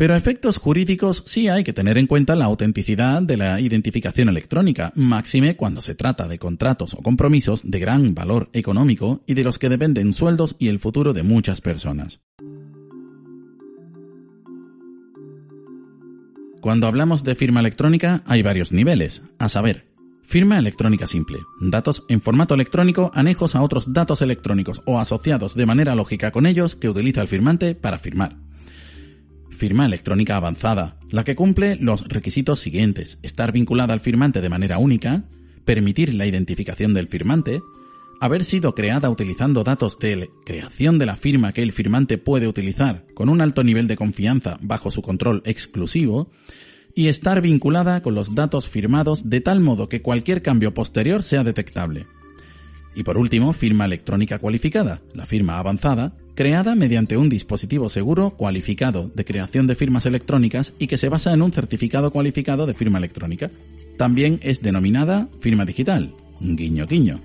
Pero 0.00 0.14
a 0.14 0.16
efectos 0.16 0.56
jurídicos 0.56 1.22
sí 1.26 1.48
hay 1.48 1.62
que 1.62 1.74
tener 1.74 1.98
en 1.98 2.06
cuenta 2.06 2.34
la 2.34 2.46
autenticidad 2.46 3.20
de 3.20 3.36
la 3.36 3.60
identificación 3.60 4.30
electrónica, 4.30 4.94
máxime 4.94 5.56
cuando 5.56 5.82
se 5.82 5.94
trata 5.94 6.26
de 6.26 6.38
contratos 6.38 6.94
o 6.94 7.02
compromisos 7.02 7.60
de 7.70 7.78
gran 7.80 8.14
valor 8.14 8.48
económico 8.54 9.20
y 9.26 9.34
de 9.34 9.44
los 9.44 9.58
que 9.58 9.68
dependen 9.68 10.14
sueldos 10.14 10.56
y 10.58 10.68
el 10.68 10.78
futuro 10.78 11.12
de 11.12 11.22
muchas 11.22 11.60
personas. 11.60 12.22
Cuando 16.62 16.86
hablamos 16.86 17.22
de 17.22 17.34
firma 17.34 17.60
electrónica 17.60 18.22
hay 18.24 18.40
varios 18.40 18.72
niveles, 18.72 19.20
a 19.38 19.50
saber, 19.50 19.84
firma 20.22 20.58
electrónica 20.58 21.06
simple, 21.06 21.40
datos 21.60 22.04
en 22.08 22.22
formato 22.22 22.54
electrónico 22.54 23.10
anejos 23.12 23.54
a 23.54 23.60
otros 23.60 23.92
datos 23.92 24.22
electrónicos 24.22 24.80
o 24.86 24.98
asociados 24.98 25.54
de 25.54 25.66
manera 25.66 25.94
lógica 25.94 26.30
con 26.30 26.46
ellos 26.46 26.74
que 26.74 26.88
utiliza 26.88 27.20
el 27.20 27.28
firmante 27.28 27.74
para 27.74 27.98
firmar 27.98 28.49
firma 29.60 29.84
electrónica 29.84 30.36
avanzada, 30.36 30.96
la 31.10 31.22
que 31.22 31.36
cumple 31.36 31.76
los 31.76 32.08
requisitos 32.08 32.60
siguientes. 32.60 33.18
Estar 33.22 33.52
vinculada 33.52 33.92
al 33.92 34.00
firmante 34.00 34.40
de 34.40 34.48
manera 34.48 34.78
única, 34.78 35.24
permitir 35.66 36.14
la 36.14 36.24
identificación 36.24 36.94
del 36.94 37.08
firmante, 37.08 37.60
haber 38.22 38.44
sido 38.44 38.74
creada 38.74 39.10
utilizando 39.10 39.62
datos 39.62 39.98
de 39.98 40.30
creación 40.46 40.98
de 40.98 41.04
la 41.04 41.14
firma 41.14 41.52
que 41.52 41.60
el 41.60 41.72
firmante 41.72 42.16
puede 42.16 42.48
utilizar 42.48 43.04
con 43.12 43.28
un 43.28 43.42
alto 43.42 43.62
nivel 43.62 43.86
de 43.86 43.96
confianza 43.96 44.56
bajo 44.62 44.90
su 44.90 45.02
control 45.02 45.42
exclusivo, 45.44 46.30
y 46.94 47.08
estar 47.08 47.42
vinculada 47.42 48.00
con 48.02 48.14
los 48.14 48.34
datos 48.34 48.66
firmados 48.66 49.28
de 49.28 49.42
tal 49.42 49.60
modo 49.60 49.90
que 49.90 50.00
cualquier 50.00 50.40
cambio 50.40 50.72
posterior 50.72 51.22
sea 51.22 51.44
detectable. 51.44 52.06
Y 52.94 53.04
por 53.04 53.18
último, 53.18 53.52
firma 53.52 53.84
electrónica 53.84 54.38
cualificada, 54.38 55.00
la 55.14 55.26
firma 55.26 55.58
avanzada, 55.58 56.14
creada 56.34 56.74
mediante 56.74 57.16
un 57.16 57.28
dispositivo 57.28 57.88
seguro 57.88 58.30
cualificado 58.30 59.10
de 59.14 59.24
creación 59.24 59.66
de 59.66 59.74
firmas 59.74 60.06
electrónicas 60.06 60.72
y 60.78 60.86
que 60.86 60.96
se 60.96 61.08
basa 61.08 61.32
en 61.32 61.42
un 61.42 61.52
certificado 61.52 62.10
cualificado 62.10 62.66
de 62.66 62.74
firma 62.74 62.98
electrónica. 62.98 63.50
También 63.96 64.40
es 64.42 64.62
denominada 64.62 65.28
firma 65.40 65.64
digital. 65.64 66.14
Guiño, 66.40 66.86
guiño. 66.86 67.20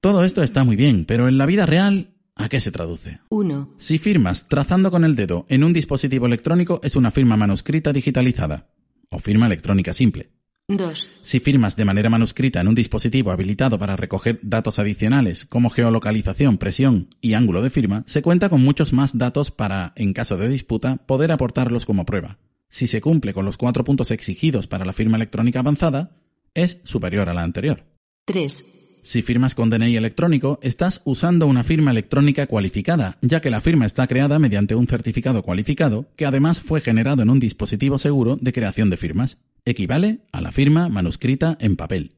Todo 0.00 0.24
esto 0.24 0.42
está 0.42 0.62
muy 0.64 0.76
bien, 0.76 1.04
pero 1.04 1.26
en 1.26 1.36
la 1.36 1.46
vida 1.46 1.66
real, 1.66 2.14
¿a 2.36 2.48
qué 2.48 2.60
se 2.60 2.70
traduce? 2.70 3.18
1. 3.28 3.74
Si 3.78 3.98
firmas 3.98 4.46
trazando 4.48 4.90
con 4.90 5.04
el 5.04 5.16
dedo 5.16 5.46
en 5.48 5.64
un 5.64 5.72
dispositivo 5.72 6.26
electrónico 6.26 6.80
es 6.82 6.96
una 6.96 7.10
firma 7.10 7.36
manuscrita 7.36 7.92
digitalizada 7.92 8.68
o 9.10 9.18
firma 9.18 9.46
electrónica 9.46 9.92
simple. 9.92 10.35
2. 10.68 11.10
Si 11.22 11.38
firmas 11.38 11.76
de 11.76 11.84
manera 11.84 12.10
manuscrita 12.10 12.60
en 12.60 12.66
un 12.66 12.74
dispositivo 12.74 13.30
habilitado 13.30 13.78
para 13.78 13.94
recoger 13.94 14.40
datos 14.42 14.80
adicionales 14.80 15.44
como 15.44 15.70
geolocalización, 15.70 16.58
presión 16.58 17.08
y 17.20 17.34
ángulo 17.34 17.62
de 17.62 17.70
firma, 17.70 18.02
se 18.06 18.20
cuenta 18.20 18.48
con 18.48 18.62
muchos 18.62 18.92
más 18.92 19.16
datos 19.16 19.52
para, 19.52 19.92
en 19.94 20.12
caso 20.12 20.36
de 20.36 20.48
disputa, 20.48 20.96
poder 20.96 21.30
aportarlos 21.30 21.84
como 21.84 22.04
prueba. 22.04 22.38
Si 22.68 22.88
se 22.88 23.00
cumple 23.00 23.32
con 23.32 23.44
los 23.44 23.56
cuatro 23.56 23.84
puntos 23.84 24.10
exigidos 24.10 24.66
para 24.66 24.84
la 24.84 24.92
firma 24.92 25.16
electrónica 25.16 25.60
avanzada, 25.60 26.16
es 26.52 26.78
superior 26.82 27.28
a 27.28 27.34
la 27.34 27.42
anterior. 27.42 27.84
3. 28.24 28.64
Si 29.06 29.22
firmas 29.22 29.54
con 29.54 29.70
DNI 29.70 29.96
electrónico, 29.96 30.58
estás 30.62 31.00
usando 31.04 31.46
una 31.46 31.62
firma 31.62 31.92
electrónica 31.92 32.48
cualificada, 32.48 33.18
ya 33.22 33.40
que 33.40 33.50
la 33.50 33.60
firma 33.60 33.86
está 33.86 34.08
creada 34.08 34.40
mediante 34.40 34.74
un 34.74 34.88
certificado 34.88 35.44
cualificado 35.44 36.08
que 36.16 36.26
además 36.26 36.60
fue 36.60 36.80
generado 36.80 37.22
en 37.22 37.30
un 37.30 37.38
dispositivo 37.38 38.00
seguro 38.00 38.36
de 38.40 38.52
creación 38.52 38.90
de 38.90 38.96
firmas. 38.96 39.38
Equivale 39.64 40.22
a 40.32 40.40
la 40.40 40.50
firma 40.50 40.88
manuscrita 40.88 41.56
en 41.60 41.76
papel. 41.76 42.16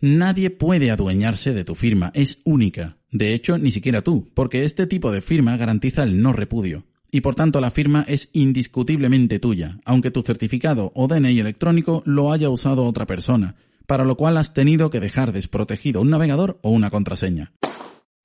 Nadie 0.00 0.50
puede 0.50 0.90
adueñarse 0.90 1.54
de 1.54 1.62
tu 1.62 1.76
firma, 1.76 2.10
es 2.12 2.40
única. 2.42 2.96
De 3.12 3.32
hecho, 3.32 3.56
ni 3.56 3.70
siquiera 3.70 4.02
tú, 4.02 4.28
porque 4.34 4.64
este 4.64 4.88
tipo 4.88 5.12
de 5.12 5.20
firma 5.20 5.56
garantiza 5.56 6.02
el 6.02 6.20
no 6.20 6.32
repudio. 6.32 6.86
Y 7.12 7.20
por 7.20 7.36
tanto 7.36 7.60
la 7.60 7.70
firma 7.70 8.04
es 8.08 8.30
indiscutiblemente 8.32 9.38
tuya, 9.38 9.78
aunque 9.84 10.10
tu 10.10 10.22
certificado 10.22 10.90
o 10.96 11.06
DNI 11.06 11.38
electrónico 11.38 12.02
lo 12.04 12.32
haya 12.32 12.50
usado 12.50 12.82
otra 12.82 13.06
persona, 13.06 13.54
para 13.86 14.04
lo 14.04 14.16
cual 14.16 14.36
has 14.36 14.54
tenido 14.54 14.90
que 14.90 15.00
dejar 15.00 15.32
desprotegido 15.32 16.00
un 16.00 16.10
navegador 16.10 16.58
o 16.62 16.70
una 16.70 16.90
contraseña. 16.90 17.52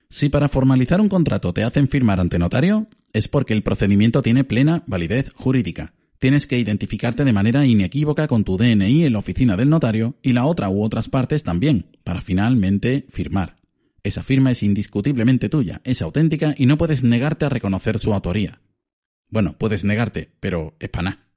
Si 0.08 0.28
para 0.28 0.48
formalizar 0.48 1.00
un 1.00 1.08
contrato 1.08 1.52
te 1.52 1.62
hacen 1.62 1.88
firmar 1.88 2.18
ante 2.18 2.38
notario, 2.38 2.88
es 3.12 3.28
porque 3.28 3.54
el 3.54 3.62
procedimiento 3.62 4.22
tiene 4.22 4.44
plena 4.44 4.82
validez 4.86 5.32
jurídica. 5.34 5.94
Tienes 6.18 6.46
que 6.46 6.58
identificarte 6.58 7.24
de 7.24 7.32
manera 7.32 7.64
inequívoca 7.64 8.28
con 8.28 8.44
tu 8.44 8.58
DNI 8.58 9.06
en 9.06 9.12
la 9.12 9.20
oficina 9.20 9.56
del 9.56 9.70
notario 9.70 10.16
y 10.22 10.32
la 10.32 10.44
otra 10.44 10.68
u 10.68 10.82
otras 10.82 11.08
partes 11.08 11.42
también, 11.42 11.86
para 12.04 12.20
finalmente 12.20 13.06
firmar. 13.08 13.56
Esa 14.02 14.22
firma 14.22 14.50
es 14.50 14.62
indiscutiblemente 14.62 15.48
tuya, 15.48 15.80
es 15.84 16.02
auténtica 16.02 16.54
y 16.56 16.66
no 16.66 16.76
puedes 16.76 17.04
negarte 17.04 17.44
a 17.44 17.50
reconocer 17.50 17.98
su 17.98 18.12
autoría. 18.12 18.60
Bueno, 19.30 19.56
puedes 19.56 19.84
negarte, 19.84 20.30
pero 20.40 20.74
es 20.80 20.90
paná. 20.90 21.29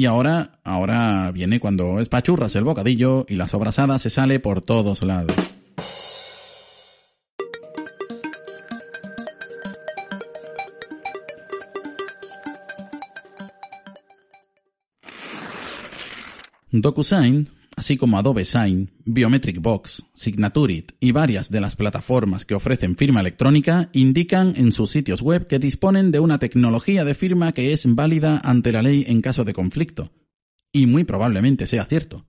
Y 0.00 0.06
ahora, 0.06 0.58
ahora 0.64 1.30
viene 1.30 1.60
cuando 1.60 2.00
espachurras 2.00 2.56
el 2.56 2.64
bocadillo 2.64 3.26
y 3.28 3.36
la 3.36 3.46
sobrasada 3.46 3.98
se 3.98 4.08
sale 4.08 4.40
por 4.40 4.62
todos 4.62 5.04
lados. 5.04 5.36
DocuSign, 16.70 17.50
así 17.80 17.96
como 17.96 18.18
Adobe 18.18 18.44
Sign, 18.44 18.90
Biometric 19.06 19.58
Box, 19.58 20.04
Signaturit 20.12 20.92
y 21.00 21.12
varias 21.12 21.50
de 21.50 21.62
las 21.62 21.76
plataformas 21.76 22.44
que 22.44 22.54
ofrecen 22.54 22.94
firma 22.94 23.20
electrónica 23.20 23.88
indican 23.94 24.52
en 24.56 24.70
sus 24.70 24.90
sitios 24.90 25.22
web 25.22 25.46
que 25.46 25.58
disponen 25.58 26.10
de 26.12 26.20
una 26.20 26.38
tecnología 26.38 27.06
de 27.06 27.14
firma 27.14 27.52
que 27.52 27.72
es 27.72 27.86
válida 27.94 28.38
ante 28.44 28.70
la 28.70 28.82
ley 28.82 29.06
en 29.08 29.22
caso 29.22 29.44
de 29.44 29.54
conflicto. 29.54 30.12
Y 30.70 30.84
muy 30.84 31.04
probablemente 31.04 31.66
sea 31.66 31.86
cierto. 31.86 32.26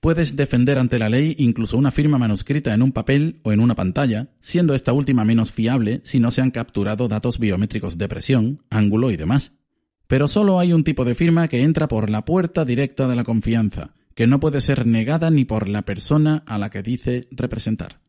Puedes 0.00 0.36
defender 0.36 0.78
ante 0.78 0.98
la 0.98 1.10
ley 1.10 1.36
incluso 1.38 1.76
una 1.76 1.90
firma 1.90 2.16
manuscrita 2.16 2.72
en 2.72 2.80
un 2.80 2.92
papel 2.92 3.40
o 3.42 3.52
en 3.52 3.60
una 3.60 3.74
pantalla, 3.74 4.28
siendo 4.40 4.74
esta 4.74 4.94
última 4.94 5.26
menos 5.26 5.52
fiable 5.52 6.00
si 6.02 6.18
no 6.18 6.30
se 6.30 6.40
han 6.40 6.50
capturado 6.50 7.08
datos 7.08 7.38
biométricos 7.38 7.98
de 7.98 8.08
presión, 8.08 8.58
ángulo 8.70 9.10
y 9.10 9.18
demás. 9.18 9.52
Pero 10.06 10.28
solo 10.28 10.58
hay 10.58 10.72
un 10.72 10.82
tipo 10.82 11.04
de 11.04 11.14
firma 11.14 11.48
que 11.48 11.60
entra 11.60 11.88
por 11.88 12.08
la 12.08 12.24
puerta 12.24 12.64
directa 12.64 13.06
de 13.06 13.16
la 13.16 13.24
confianza, 13.24 13.92
que 14.14 14.26
no 14.26 14.40
puede 14.40 14.60
ser 14.60 14.86
negada 14.86 15.30
ni 15.30 15.44
por 15.44 15.68
la 15.68 15.82
persona 15.82 16.42
a 16.46 16.58
la 16.58 16.70
que 16.70 16.82
dice 16.82 17.26
representar. 17.30 18.00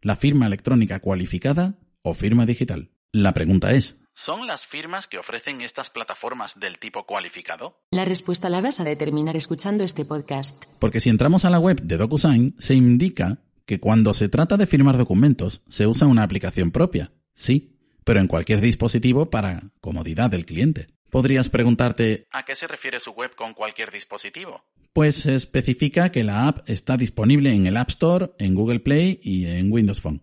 La 0.00 0.16
firma 0.16 0.46
electrónica 0.46 1.00
cualificada 1.00 1.78
o 2.02 2.14
firma 2.14 2.46
digital. 2.46 2.90
La 3.12 3.32
pregunta 3.34 3.72
es, 3.72 3.96
¿son 4.14 4.46
las 4.46 4.66
firmas 4.66 5.06
que 5.06 5.18
ofrecen 5.18 5.60
estas 5.60 5.90
plataformas 5.90 6.58
del 6.58 6.78
tipo 6.78 7.06
cualificado? 7.06 7.78
La 7.90 8.04
respuesta 8.04 8.48
la 8.48 8.60
vas 8.60 8.80
a 8.80 8.84
determinar 8.84 9.36
escuchando 9.36 9.84
este 9.84 10.04
podcast. 10.04 10.64
Porque 10.78 11.00
si 11.00 11.10
entramos 11.10 11.44
a 11.44 11.50
la 11.50 11.60
web 11.60 11.80
de 11.82 11.96
DocuSign, 11.96 12.56
se 12.58 12.74
indica 12.74 13.38
que 13.66 13.80
cuando 13.80 14.12
se 14.14 14.28
trata 14.28 14.56
de 14.56 14.66
firmar 14.66 14.98
documentos, 14.98 15.62
se 15.68 15.86
usa 15.86 16.08
una 16.08 16.24
aplicación 16.24 16.72
propia. 16.72 17.12
Sí, 17.34 17.78
pero 18.04 18.20
en 18.20 18.26
cualquier 18.26 18.60
dispositivo 18.60 19.30
para 19.30 19.70
comodidad 19.80 20.30
del 20.30 20.46
cliente. 20.46 20.88
Podrías 21.10 21.50
preguntarte, 21.50 22.26
¿a 22.30 22.44
qué 22.44 22.56
se 22.56 22.66
refiere 22.66 22.98
su 22.98 23.10
web 23.10 23.34
con 23.36 23.52
cualquier 23.52 23.90
dispositivo? 23.90 24.64
Pues 24.92 25.16
se 25.16 25.34
especifica 25.34 26.12
que 26.12 26.22
la 26.22 26.48
app 26.48 26.68
está 26.68 26.96
disponible 26.96 27.54
en 27.54 27.66
el 27.66 27.78
App 27.78 27.90
Store, 27.90 28.32
en 28.38 28.54
Google 28.54 28.80
Play 28.80 29.20
y 29.22 29.46
en 29.46 29.72
Windows 29.72 30.00
Phone. 30.00 30.20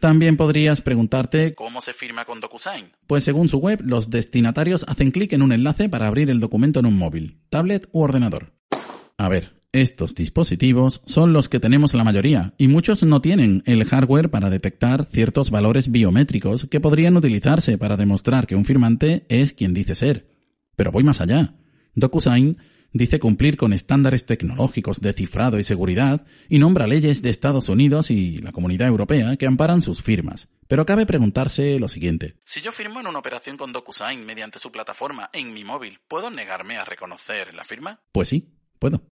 También 0.00 0.36
podrías 0.36 0.80
preguntarte 0.80 1.54
cómo 1.54 1.80
se 1.80 1.92
firma 1.92 2.24
con 2.24 2.40
DocuSign. 2.40 2.86
Pues 3.06 3.24
según 3.24 3.48
su 3.48 3.58
web, 3.58 3.80
los 3.84 4.10
destinatarios 4.10 4.84
hacen 4.88 5.10
clic 5.10 5.32
en 5.32 5.42
un 5.42 5.52
enlace 5.52 5.88
para 5.88 6.06
abrir 6.06 6.30
el 6.30 6.40
documento 6.40 6.80
en 6.80 6.86
un 6.86 6.96
móvil, 6.96 7.40
tablet 7.50 7.88
u 7.92 8.00
ordenador. 8.00 8.54
A 9.16 9.28
ver, 9.28 9.62
estos 9.72 10.14
dispositivos 10.14 11.02
son 11.04 11.32
los 11.32 11.48
que 11.48 11.60
tenemos 11.60 11.94
la 11.94 12.04
mayoría, 12.04 12.54
y 12.58 12.68
muchos 12.68 13.02
no 13.02 13.20
tienen 13.20 13.62
el 13.66 13.84
hardware 13.84 14.30
para 14.30 14.48
detectar 14.48 15.04
ciertos 15.10 15.50
valores 15.50 15.90
biométricos 15.90 16.66
que 16.70 16.80
podrían 16.80 17.16
utilizarse 17.16 17.76
para 17.76 17.96
demostrar 17.96 18.46
que 18.46 18.56
un 18.56 18.64
firmante 18.64 19.26
es 19.28 19.52
quien 19.52 19.74
dice 19.74 19.94
ser. 19.94 20.28
Pero 20.76 20.92
voy 20.92 21.02
más 21.02 21.20
allá. 21.20 21.54
DocuSign 21.94 22.56
dice 22.94 23.18
cumplir 23.18 23.58
con 23.58 23.74
estándares 23.74 24.24
tecnológicos 24.24 25.02
de 25.02 25.12
cifrado 25.12 25.58
y 25.58 25.64
seguridad 25.64 26.24
y 26.48 26.58
nombra 26.58 26.86
leyes 26.86 27.20
de 27.20 27.28
Estados 27.28 27.68
Unidos 27.68 28.10
y 28.10 28.38
la 28.38 28.52
Comunidad 28.52 28.88
Europea 28.88 29.36
que 29.36 29.46
amparan 29.46 29.82
sus 29.82 30.00
firmas. 30.00 30.48
Pero 30.68 30.86
cabe 30.86 31.04
preguntarse 31.04 31.78
lo 31.78 31.88
siguiente. 31.88 32.36
Si 32.44 32.62
yo 32.62 32.72
firmo 32.72 33.00
en 33.00 33.08
una 33.08 33.18
operación 33.18 33.58
con 33.58 33.72
DocuSign 33.72 34.24
mediante 34.24 34.58
su 34.58 34.72
plataforma 34.72 35.28
en 35.32 35.52
mi 35.52 35.64
móvil, 35.64 35.98
¿puedo 36.08 36.30
negarme 36.30 36.78
a 36.78 36.84
reconocer 36.84 37.52
la 37.52 37.64
firma? 37.64 38.00
Pues 38.12 38.28
sí, 38.28 38.48
puedo. 38.78 39.02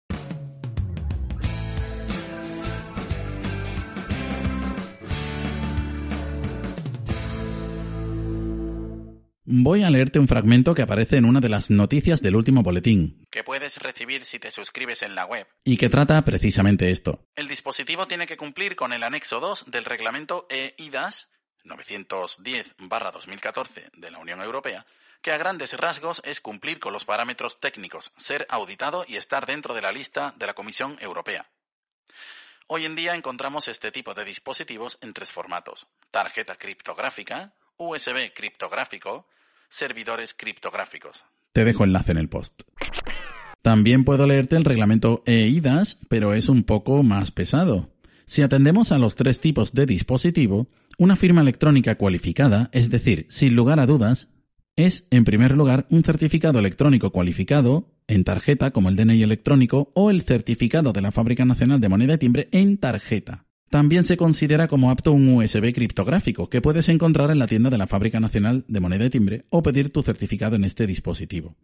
Voy 9.45 9.83
a 9.83 9.91
leerte 9.91 10.21
un 10.21 10.29
fragmento 10.29 10.73
que 10.73 10.83
aparece 10.83 11.17
en 11.17 11.25
una 11.25 11.41
de 11.41 11.49
las 11.49 11.69
noticias 11.69 12.23
del 12.23 12.37
último 12.37 12.63
boletín, 12.63 13.27
que 13.29 13.43
puedes 13.43 13.79
recibir 13.79 14.25
si 14.25 14.39
te 14.39 14.53
suscribes 14.53 15.03
en 15.03 15.17
la 15.17 15.27
web, 15.27 15.49
y 15.65 15.79
que 15.79 15.89
trata 15.89 16.25
precisamente 16.25 16.93
esto. 16.93 17.27
El 17.35 17.49
dispositivo 17.49 18.07
tiene 18.07 18.29
que 18.29 18.37
cumplir 18.37 18.77
con 18.77 18.93
el 18.93 19.03
anexo 19.03 19.41
2 19.41 19.65
del 19.67 19.85
reglamento 19.85 20.47
EIDAS 20.49 21.29
910-2014 21.65 23.91
de 23.97 24.11
la 24.13 24.19
Unión 24.19 24.41
Europea, 24.41 24.87
que 25.23 25.33
a 25.33 25.39
grandes 25.39 25.77
rasgos 25.77 26.23
es 26.25 26.41
cumplir 26.41 26.79
con 26.79 26.93
los 26.93 27.05
parámetros 27.05 27.59
técnicos, 27.59 28.13
ser 28.17 28.47
auditado 28.49 29.05
y 29.09 29.17
estar 29.17 29.47
dentro 29.47 29.75
de 29.75 29.83
la 29.83 29.91
lista 29.91 30.35
de 30.37 30.47
la 30.47 30.55
Comisión 30.55 30.97
Europea. 31.01 31.51
Hoy 32.69 32.87
en 32.87 32.95
día 32.95 33.17
encontramos 33.17 33.67
este 33.67 33.91
tipo 33.91 34.15
de 34.15 34.25
dispositivos 34.25 34.99
en 35.01 35.13
tres 35.13 35.33
formatos. 35.33 35.89
Tarjeta 36.13 36.55
criptográfica, 36.55 37.57
USB 37.83 38.33
criptográfico, 38.35 39.27
servidores 39.69 40.35
criptográficos. 40.35 41.25
Te 41.53 41.65
dejo 41.65 41.85
enlace 41.85 42.13
en 42.13 42.19
el 42.19 42.29
post. 42.29 42.63
También 43.61 44.05
puedo 44.05 44.27
leerte 44.27 44.57
el 44.57 44.65
reglamento 44.65 45.23
EIDAS, 45.27 45.99
pero 46.09 46.35
es 46.35 46.49
un 46.49 46.65
poco 46.65 47.03
más 47.03 47.31
pesado. 47.31 47.91
Si 48.25 48.43
atendemos 48.43 48.93
a 48.93 48.99
los 48.99 49.15
tres 49.15 49.41
tipos 49.41 49.73
de 49.73 49.87
dispositivo, 49.87 50.69
una 50.99 51.17
firma 51.17 51.43
electrónica 51.43 51.97
cualificada, 51.97 52.71
es 52.73 52.89
decir, 52.91 53.27
sin 53.29 53.55
lugar 53.55 53.81
a 53.81 53.87
dudas, 53.87 54.29
es, 54.77 55.07
en 55.11 55.25
primer 55.25 55.57
lugar, 55.57 55.87
un 55.91 56.03
certificado 56.03 56.59
electrónico 56.59 57.11
cualificado 57.11 57.93
en 58.07 58.25
tarjeta 58.25 58.71
como 58.71 58.89
el 58.89 58.97
DNI 58.97 59.23
electrónico 59.23 59.93
o 59.95 60.11
el 60.11 60.23
certificado 60.23 60.93
de 60.93 61.03
la 61.03 61.13
Fábrica 61.13 61.45
Nacional 61.45 61.81
de 61.81 61.89
Moneda 61.89 62.15
y 62.15 62.19
Timbre 62.19 62.49
en 62.53 62.79
tarjeta. 62.79 63.45
También 63.73 64.05
se 64.05 64.19
considera 64.19 64.69
como 64.69 64.91
apto 64.91 65.13
un 65.13 65.27
USB 65.27 65.73
criptográfico 65.73 66.51
que 66.51 66.61
puedes 66.61 66.91
encontrar 66.91 67.31
en 67.31 67.39
la 67.39 67.47
tienda 67.47 67.71
de 67.71 67.79
la 67.79 67.87
Fábrica 67.87 68.21
Nacional 68.21 68.67
de 68.69 68.81
Moneda 68.81 69.07
y 69.07 69.09
Timbre 69.09 69.47
o 69.49 69.63
pedir 69.63 69.89
tu 69.89 70.03
certificado 70.03 70.57
en 70.57 70.65
este 70.65 70.87
dispositivo. 70.87 71.57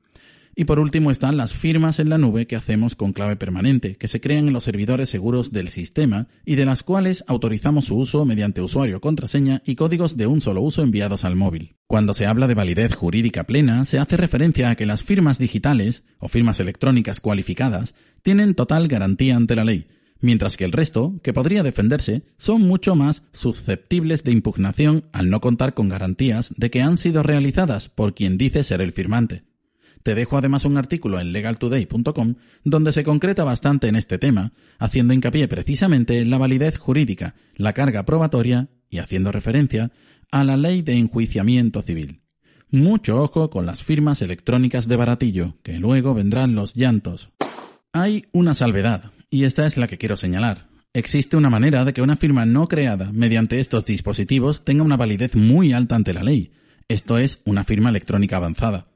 Y 0.56 0.64
por 0.64 0.78
último 0.78 1.10
están 1.10 1.36
las 1.36 1.52
firmas 1.52 1.98
en 1.98 2.08
la 2.08 2.16
nube 2.16 2.46
que 2.46 2.56
hacemos 2.56 2.94
con 2.94 3.12
clave 3.12 3.36
permanente, 3.36 3.96
que 3.96 4.08
se 4.08 4.22
crean 4.22 4.46
en 4.46 4.54
los 4.54 4.64
servidores 4.64 5.10
seguros 5.10 5.52
del 5.52 5.68
sistema 5.68 6.28
y 6.46 6.54
de 6.54 6.64
las 6.64 6.82
cuales 6.82 7.24
autorizamos 7.26 7.84
su 7.84 7.98
uso 7.98 8.24
mediante 8.24 8.62
usuario, 8.62 9.02
contraseña 9.02 9.60
y 9.66 9.74
códigos 9.74 10.16
de 10.16 10.26
un 10.26 10.40
solo 10.40 10.62
uso 10.62 10.82
enviados 10.82 11.26
al 11.26 11.36
móvil. 11.36 11.76
Cuando 11.86 12.14
se 12.14 12.24
habla 12.24 12.46
de 12.46 12.54
validez 12.54 12.94
jurídica 12.94 13.44
plena, 13.44 13.84
se 13.84 13.98
hace 13.98 14.16
referencia 14.16 14.70
a 14.70 14.76
que 14.76 14.86
las 14.86 15.02
firmas 15.02 15.38
digitales 15.38 16.04
o 16.20 16.28
firmas 16.28 16.58
electrónicas 16.58 17.20
cualificadas 17.20 17.92
tienen 18.22 18.54
total 18.54 18.88
garantía 18.88 19.36
ante 19.36 19.56
la 19.56 19.66
ley, 19.66 19.88
mientras 20.20 20.56
que 20.56 20.64
el 20.64 20.72
resto, 20.72 21.14
que 21.22 21.32
podría 21.32 21.62
defenderse, 21.62 22.22
son 22.36 22.62
mucho 22.62 22.94
más 22.94 23.22
susceptibles 23.32 24.24
de 24.24 24.32
impugnación 24.32 25.04
al 25.12 25.30
no 25.30 25.40
contar 25.40 25.74
con 25.74 25.88
garantías 25.88 26.52
de 26.56 26.70
que 26.70 26.82
han 26.82 26.98
sido 26.98 27.22
realizadas 27.22 27.88
por 27.88 28.14
quien 28.14 28.38
dice 28.38 28.62
ser 28.64 28.80
el 28.80 28.92
firmante. 28.92 29.44
Te 30.02 30.14
dejo 30.14 30.38
además 30.38 30.64
un 30.64 30.78
artículo 30.78 31.20
en 31.20 31.32
legaltoday.com 31.32 32.36
donde 32.64 32.92
se 32.92 33.04
concreta 33.04 33.44
bastante 33.44 33.88
en 33.88 33.96
este 33.96 34.18
tema, 34.18 34.52
haciendo 34.78 35.12
hincapié 35.12 35.48
precisamente 35.48 36.18
en 36.18 36.30
la 36.30 36.38
validez 36.38 36.78
jurídica, 36.78 37.34
la 37.56 37.72
carga 37.72 38.04
probatoria 38.04 38.68
y 38.90 38.98
haciendo 38.98 39.32
referencia 39.32 39.90
a 40.30 40.44
la 40.44 40.56
ley 40.56 40.82
de 40.82 40.94
enjuiciamiento 40.94 41.82
civil. 41.82 42.22
Mucho 42.70 43.22
ojo 43.22 43.50
con 43.50 43.66
las 43.66 43.82
firmas 43.82 44.20
electrónicas 44.20 44.88
de 44.88 44.96
baratillo, 44.96 45.56
que 45.62 45.78
luego 45.78 46.14
vendrán 46.14 46.54
los 46.54 46.74
llantos. 46.74 47.30
Hay 47.92 48.26
una 48.32 48.52
salvedad, 48.52 49.10
y 49.30 49.44
esta 49.44 49.66
es 49.66 49.76
la 49.76 49.88
que 49.88 49.98
quiero 49.98 50.16
señalar. 50.16 50.68
Existe 50.94 51.36
una 51.36 51.50
manera 51.50 51.84
de 51.84 51.92
que 51.92 52.02
una 52.02 52.16
firma 52.16 52.46
no 52.46 52.66
creada 52.66 53.12
mediante 53.12 53.60
estos 53.60 53.84
dispositivos 53.84 54.64
tenga 54.64 54.82
una 54.82 54.96
validez 54.96 55.36
muy 55.36 55.72
alta 55.72 55.96
ante 55.96 56.14
la 56.14 56.22
ley. 56.22 56.52
Esto 56.88 57.18
es 57.18 57.40
una 57.44 57.64
firma 57.64 57.90
electrónica 57.90 58.38
avanzada. 58.38 58.88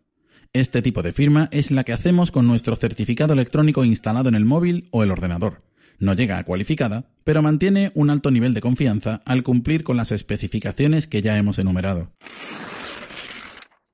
Este 0.55 0.83
tipo 0.83 1.03
de 1.03 1.13
firma 1.13 1.49
es 1.51 1.71
la 1.71 1.85
que 1.85 1.93
hacemos 1.93 2.31
con 2.31 2.47
nuestro 2.47 2.77
certificado 2.77 3.35
electrónico 3.35 3.85
instalado 3.85 4.29
en 4.29 4.35
el 4.35 4.45
móvil 4.45 4.89
o 4.91 5.03
el 5.03 5.11
ordenador. 5.11 5.63
No 5.99 6.15
llega 6.15 6.39
a 6.39 6.45
cualificada, 6.45 7.11
pero 7.25 7.43
mantiene 7.43 7.93
un 7.95 8.11
alto 8.11 8.31
nivel 8.31 8.55
de 8.55 8.61
confianza 8.61 9.23
al 9.25 9.43
cumplir 9.43 9.85
con 9.85 9.97
las 9.97 10.13
especificaciones 10.13 11.07
que 11.07 11.23
ya 11.23 11.37
hemos 11.37 11.59
enumerado. 11.59 12.13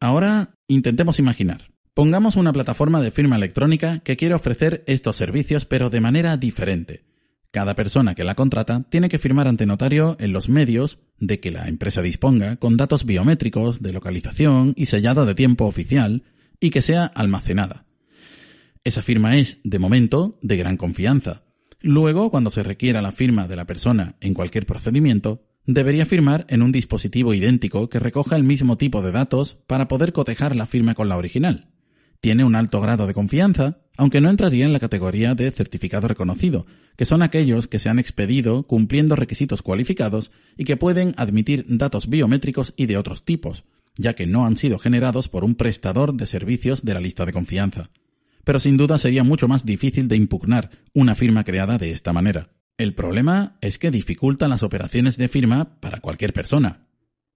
Ahora 0.01 0.55
intentemos 0.69 1.19
imaginar. 1.19 1.69
Pongamos 1.99 2.37
una 2.37 2.53
plataforma 2.53 3.01
de 3.01 3.11
firma 3.11 3.35
electrónica 3.35 3.99
que 3.99 4.17
quiere 4.17 4.37
ofrecer 4.37 4.85
estos 4.87 5.17
servicios 5.17 5.65
pero 5.65 5.91
de 5.91 6.01
manera 6.01 6.37
diferente. 6.37 7.03
Cada 7.51 7.75
persona 7.75 8.15
que 8.15 8.23
la 8.23 8.37
contrata 8.37 8.85
tiene 8.89 9.09
que 9.09 9.19
firmar 9.19 9.49
ante 9.49 9.67
notario 9.67 10.17
en 10.21 10.33
los 10.33 10.49
medios 10.49 11.01
de 11.19 11.41
que 11.41 11.51
la 11.51 11.67
empresa 11.67 12.01
disponga 12.01 12.55
con 12.55 12.77
datos 12.77 13.05
biométricos 13.05 13.83
de 13.83 13.93
localización 13.93 14.75
y 14.77 14.87
sellado 14.87 15.27
de 15.27 15.35
tiempo 15.35 15.65
oficial 15.65 16.23
y 16.61 16.71
que 16.71 16.83
sea 16.83 17.05
almacenada. 17.05 17.85
Esa 18.85 19.03
firma 19.03 19.37
es, 19.37 19.59
de 19.65 19.81
momento, 19.81 20.39
de 20.41 20.57
gran 20.57 20.77
confianza. 20.77 21.43
Luego, 21.81 22.31
cuando 22.31 22.51
se 22.51 22.63
requiera 22.63 23.03
la 23.03 23.11
firma 23.11 23.49
de 23.49 23.57
la 23.57 23.67
persona 23.67 24.15
en 24.21 24.35
cualquier 24.35 24.67
procedimiento, 24.67 25.43
debería 25.67 26.07
firmar 26.07 26.47
en 26.49 26.63
un 26.63 26.71
dispositivo 26.71 27.35
idéntico 27.35 27.89
que 27.89 27.99
recoja 27.99 28.37
el 28.37 28.45
mismo 28.45 28.77
tipo 28.77 29.03
de 29.03 29.11
datos 29.11 29.59
para 29.67 29.89
poder 29.89 30.13
cotejar 30.13 30.55
la 30.55 30.67
firma 30.67 30.95
con 30.95 31.09
la 31.09 31.17
original 31.17 31.73
Tiene 32.21 32.45
un 32.45 32.57
alto 32.57 32.81
grado 32.81 33.07
de 33.07 33.15
confianza, 33.15 33.79
aunque 33.97 34.21
no 34.21 34.31
entraría 34.31 34.65
en 34.65 34.73
la 34.73 34.81
categoría 34.81 35.35
de 35.35 35.51
certificado 35.51 36.09
reconocido, 36.09 36.67
que 36.97 37.05
son 37.05 37.23
aquellos 37.23 37.69
que 37.69 37.79
se 37.79 37.89
han 37.89 37.99
expedido 37.99 38.65
cumpliendo 38.65 39.15
requisitos 39.17 39.63
cualificados 39.63 40.33
y 40.57 40.65
que 40.65 40.77
pueden 40.77 41.15
admitir 41.17 41.65
datos 41.69 42.09
biométricos 42.09 42.75
y 42.77 42.87
de 42.87 42.97
otros 42.97 43.25
tipos, 43.25 43.65
ya 43.97 44.15
que 44.15 44.27
no 44.27 44.47
han 44.47 44.57
sido 44.57 44.79
generados 44.79 45.29
por 45.29 45.45
un 45.45 45.55
prestador 45.55 46.15
de 46.15 46.27
servicios 46.27 46.85
de 46.85 46.95
la 46.95 47.01
lista 47.01 47.25
de 47.25 47.33
confianza. 47.33 47.91
Pero 48.45 48.59
sin 48.59 48.77
duda 48.77 48.99
sería 48.99 49.25
mucho 49.25 49.47
más 49.47 49.65
difícil 49.65 50.09
de 50.09 50.17
impugnar 50.17 50.71
una 50.95 51.15
firma 51.15 51.45
creada 51.45 51.79
de 51.79 51.93
esta 51.93 52.13
manera. 52.13 52.51
El 52.79 52.95
problema 52.95 53.59
es 53.61 53.79
que 53.79 53.91
dificulta 53.91 54.49
las 54.49 54.63
operaciones 54.63 55.19
de 55.19 55.29
firma 55.29 55.81
para 55.81 56.01
cualquier 56.01 56.33
persona, 56.33 56.88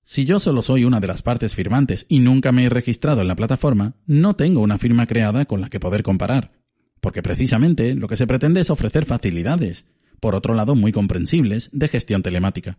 si 0.04 0.24
yo 0.24 0.40
solo 0.40 0.62
soy 0.62 0.84
una 0.84 1.00
de 1.00 1.06
las 1.06 1.22
partes 1.22 1.54
firmantes 1.54 2.06
y 2.08 2.18
nunca 2.18 2.50
me 2.50 2.64
he 2.64 2.68
registrado 2.68 3.20
en 3.20 3.28
la 3.28 3.36
plataforma, 3.36 3.94
no 4.06 4.34
tengo 4.34 4.60
una 4.60 4.78
firma 4.78 5.06
creada 5.06 5.44
con 5.44 5.60
la 5.60 5.70
que 5.70 5.80
poder 5.80 6.02
comparar. 6.02 6.52
Porque 7.00 7.22
precisamente 7.22 7.94
lo 7.94 8.08
que 8.08 8.16
se 8.16 8.26
pretende 8.26 8.60
es 8.60 8.70
ofrecer 8.70 9.04
facilidades, 9.04 9.84
por 10.20 10.34
otro 10.34 10.54
lado 10.54 10.74
muy 10.74 10.92
comprensibles, 10.92 11.70
de 11.72 11.88
gestión 11.88 12.22
telemática. 12.22 12.78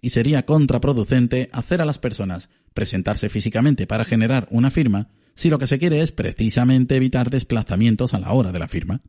Y 0.00 0.10
sería 0.10 0.44
contraproducente 0.44 1.50
hacer 1.52 1.82
a 1.82 1.84
las 1.84 1.98
personas 1.98 2.48
presentarse 2.74 3.28
físicamente 3.28 3.86
para 3.86 4.04
generar 4.04 4.48
una 4.50 4.70
firma 4.70 5.10
si 5.34 5.50
lo 5.50 5.58
que 5.58 5.66
se 5.66 5.78
quiere 5.78 6.00
es 6.00 6.12
precisamente 6.12 6.96
evitar 6.96 7.30
desplazamientos 7.30 8.14
a 8.14 8.20
la 8.20 8.32
hora 8.32 8.52
de 8.52 8.58
la 8.58 8.68
firma. 8.68 9.02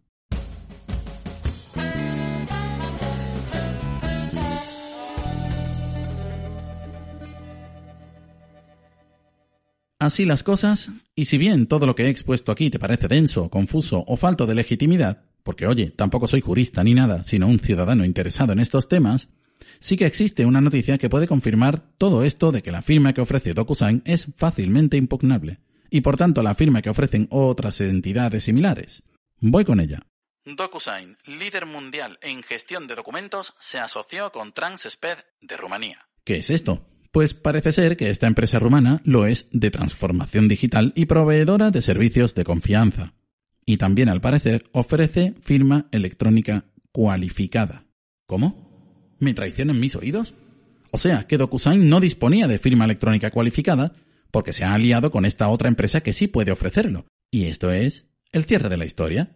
Así 10.04 10.26
las 10.26 10.44
cosas, 10.44 10.90
y 11.16 11.26
si 11.26 11.38
bien 11.38 11.66
todo 11.66 11.86
lo 11.86 11.96
que 11.96 12.04
he 12.04 12.10
expuesto 12.10 12.52
aquí 12.52 12.70
te 12.70 12.78
parece 12.78 13.08
denso, 13.08 13.50
confuso 13.50 14.04
o 14.06 14.18
falto 14.18 14.46
de 14.46 14.54
legitimidad, 14.54 15.24
porque 15.44 15.66
oye, 15.66 15.92
tampoco 15.92 16.28
soy 16.28 16.42
jurista 16.42 16.84
ni 16.84 16.94
nada, 16.94 17.24
sino 17.24 17.48
un 17.48 17.58
ciudadano 17.58 18.04
interesado 18.04 18.52
en 18.52 18.60
estos 18.60 18.90
temas, 18.90 19.30
sí 19.80 19.96
que 19.96 20.06
existe 20.06 20.46
una 20.46 20.60
noticia 20.60 20.98
que 20.98 21.08
puede 21.08 21.26
confirmar 21.26 21.80
todo 21.98 22.26
esto 22.26 22.52
de 22.52 22.62
que 22.62 22.74
la 22.74 22.82
firma 22.82 23.14
que 23.14 23.22
ofrece 23.22 23.54
DocuSign 23.54 24.02
es 24.04 24.28
fácilmente 24.36 24.98
impugnable, 24.98 25.62
y 25.90 26.02
por 26.02 26.18
tanto 26.18 26.44
la 26.44 26.54
firma 26.54 26.82
que 26.82 26.90
ofrecen 26.90 27.30
otras 27.32 27.80
entidades 27.80 28.44
similares. 28.44 29.04
Voy 29.40 29.64
con 29.64 29.80
ella. 29.80 30.06
DocuSign, 30.44 31.18
líder 31.28 31.66
mundial 31.66 32.20
en 32.22 32.44
gestión 32.44 32.88
de 32.88 32.96
documentos, 32.96 33.54
se 33.58 33.80
asoció 33.80 34.34
con 34.34 34.52
Transsped 34.52 35.20
de 35.40 35.56
Rumanía. 35.56 36.10
¿Qué 36.26 36.40
es 36.40 36.50
esto? 36.50 36.86
Pues 37.14 37.36
parece 37.36 37.72
ser 37.72 37.96
que 37.96 38.10
esta 38.10 38.26
empresa 38.26 38.58
rumana 38.58 39.00
lo 39.06 39.28
es 39.28 39.48
de 39.52 39.70
transformación 39.70 40.48
digital 40.48 40.94
y 40.96 41.06
proveedora 41.06 41.70
de 41.70 41.84
servicios 41.84 42.34
de 42.34 42.44
confianza. 42.44 43.14
Y 43.68 43.78
también, 43.78 44.10
al 44.10 44.20
parecer, 44.20 44.66
ofrece 44.72 45.36
firma 45.44 45.88
electrónica 45.92 46.66
cualificada. 46.92 47.86
¿Cómo? 48.26 49.16
¿Me 49.20 49.36
traicionan 49.36 49.80
mis 49.80 49.96
oídos? 49.96 50.34
O 50.90 50.98
sea, 50.98 51.28
que 51.28 51.38
DocuSign 51.38 51.88
no 51.88 52.00
disponía 52.00 52.48
de 52.48 52.58
firma 52.58 52.86
electrónica 52.86 53.30
cualificada 53.30 53.94
porque 54.32 54.52
se 54.52 54.64
ha 54.64 54.74
aliado 54.74 55.12
con 55.12 55.26
esta 55.26 55.50
otra 55.50 55.68
empresa 55.68 56.02
que 56.02 56.14
sí 56.14 56.26
puede 56.26 56.52
ofrecerlo. 56.52 57.06
Y 57.30 57.46
esto 57.46 57.72
es 57.72 58.08
el 58.32 58.46
cierre 58.46 58.70
de 58.70 58.78
la 58.78 58.86
historia. 58.86 59.36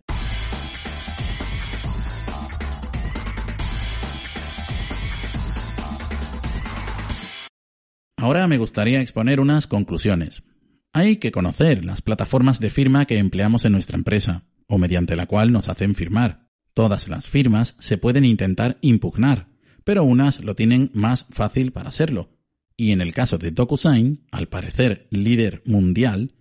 Ahora 8.28 8.46
me 8.46 8.58
gustaría 8.58 9.00
exponer 9.00 9.40
unas 9.40 9.68
conclusiones. 9.68 10.44
Hay 10.92 11.16
que 11.16 11.32
conocer 11.32 11.86
las 11.86 12.02
plataformas 12.02 12.60
de 12.60 12.70
firma 12.70 13.06
que 13.06 13.20
empleamos 13.20 13.64
en 13.64 13.72
nuestra 13.72 13.98
empresa, 13.98 14.44
o 14.68 14.78
mediante 14.78 15.16
la 15.16 15.28
cual 15.28 15.54
nos 15.54 15.70
hacen 15.70 15.96
firmar. 15.96 16.50
Todas 16.74 17.08
las 17.08 17.30
firmas 17.30 17.76
se 17.80 17.98
pueden 17.98 18.26
intentar 18.26 18.80
impugnar, 18.82 19.48
pero 19.86 20.04
unas 20.04 20.42
lo 20.42 20.56
tienen 20.56 20.92
más 20.94 21.26
fácil 21.30 21.72
para 21.72 21.88
hacerlo. 21.88 22.30
Y 22.76 22.92
en 22.92 23.00
el 23.00 23.14
caso 23.14 23.38
de 23.38 23.52
DocuSign, 23.52 24.26
al 24.30 24.50
parecer 24.50 25.08
líder 25.10 25.62
mundial, 25.64 26.34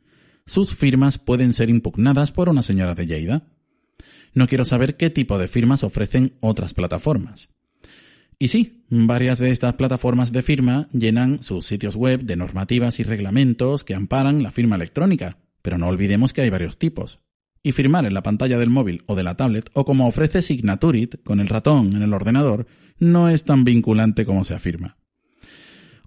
sus 0.44 0.74
firmas 0.74 1.18
pueden 1.18 1.52
ser 1.52 1.70
impugnadas 1.70 2.32
por 2.32 2.48
una 2.48 2.62
señora 2.62 2.96
de 2.96 3.06
Lleida. 3.06 3.46
No 4.34 4.48
quiero 4.48 4.64
saber 4.64 4.96
qué 4.96 5.08
tipo 5.08 5.38
de 5.38 5.46
firmas 5.46 5.84
ofrecen 5.84 6.32
otras 6.40 6.74
plataformas. 6.74 7.48
Y 8.38 8.48
sí, 8.48 8.84
varias 8.90 9.38
de 9.38 9.50
estas 9.50 9.74
plataformas 9.74 10.30
de 10.30 10.42
firma 10.42 10.88
llenan 10.92 11.42
sus 11.42 11.64
sitios 11.64 11.96
web 11.96 12.22
de 12.22 12.36
normativas 12.36 13.00
y 13.00 13.02
reglamentos 13.02 13.82
que 13.82 13.94
amparan 13.94 14.42
la 14.42 14.50
firma 14.50 14.76
electrónica, 14.76 15.38
pero 15.62 15.78
no 15.78 15.88
olvidemos 15.88 16.34
que 16.34 16.42
hay 16.42 16.50
varios 16.50 16.78
tipos. 16.78 17.20
Y 17.62 17.72
firmar 17.72 18.04
en 18.04 18.12
la 18.12 18.22
pantalla 18.22 18.58
del 18.58 18.68
móvil 18.68 19.02
o 19.06 19.16
de 19.16 19.22
la 19.22 19.36
tablet, 19.36 19.70
o 19.72 19.86
como 19.86 20.06
ofrece 20.06 20.42
Signaturit 20.42 21.22
con 21.24 21.40
el 21.40 21.48
ratón 21.48 21.96
en 21.96 22.02
el 22.02 22.12
ordenador, 22.12 22.66
no 22.98 23.30
es 23.30 23.44
tan 23.44 23.64
vinculante 23.64 24.26
como 24.26 24.44
se 24.44 24.54
afirma. 24.54 24.98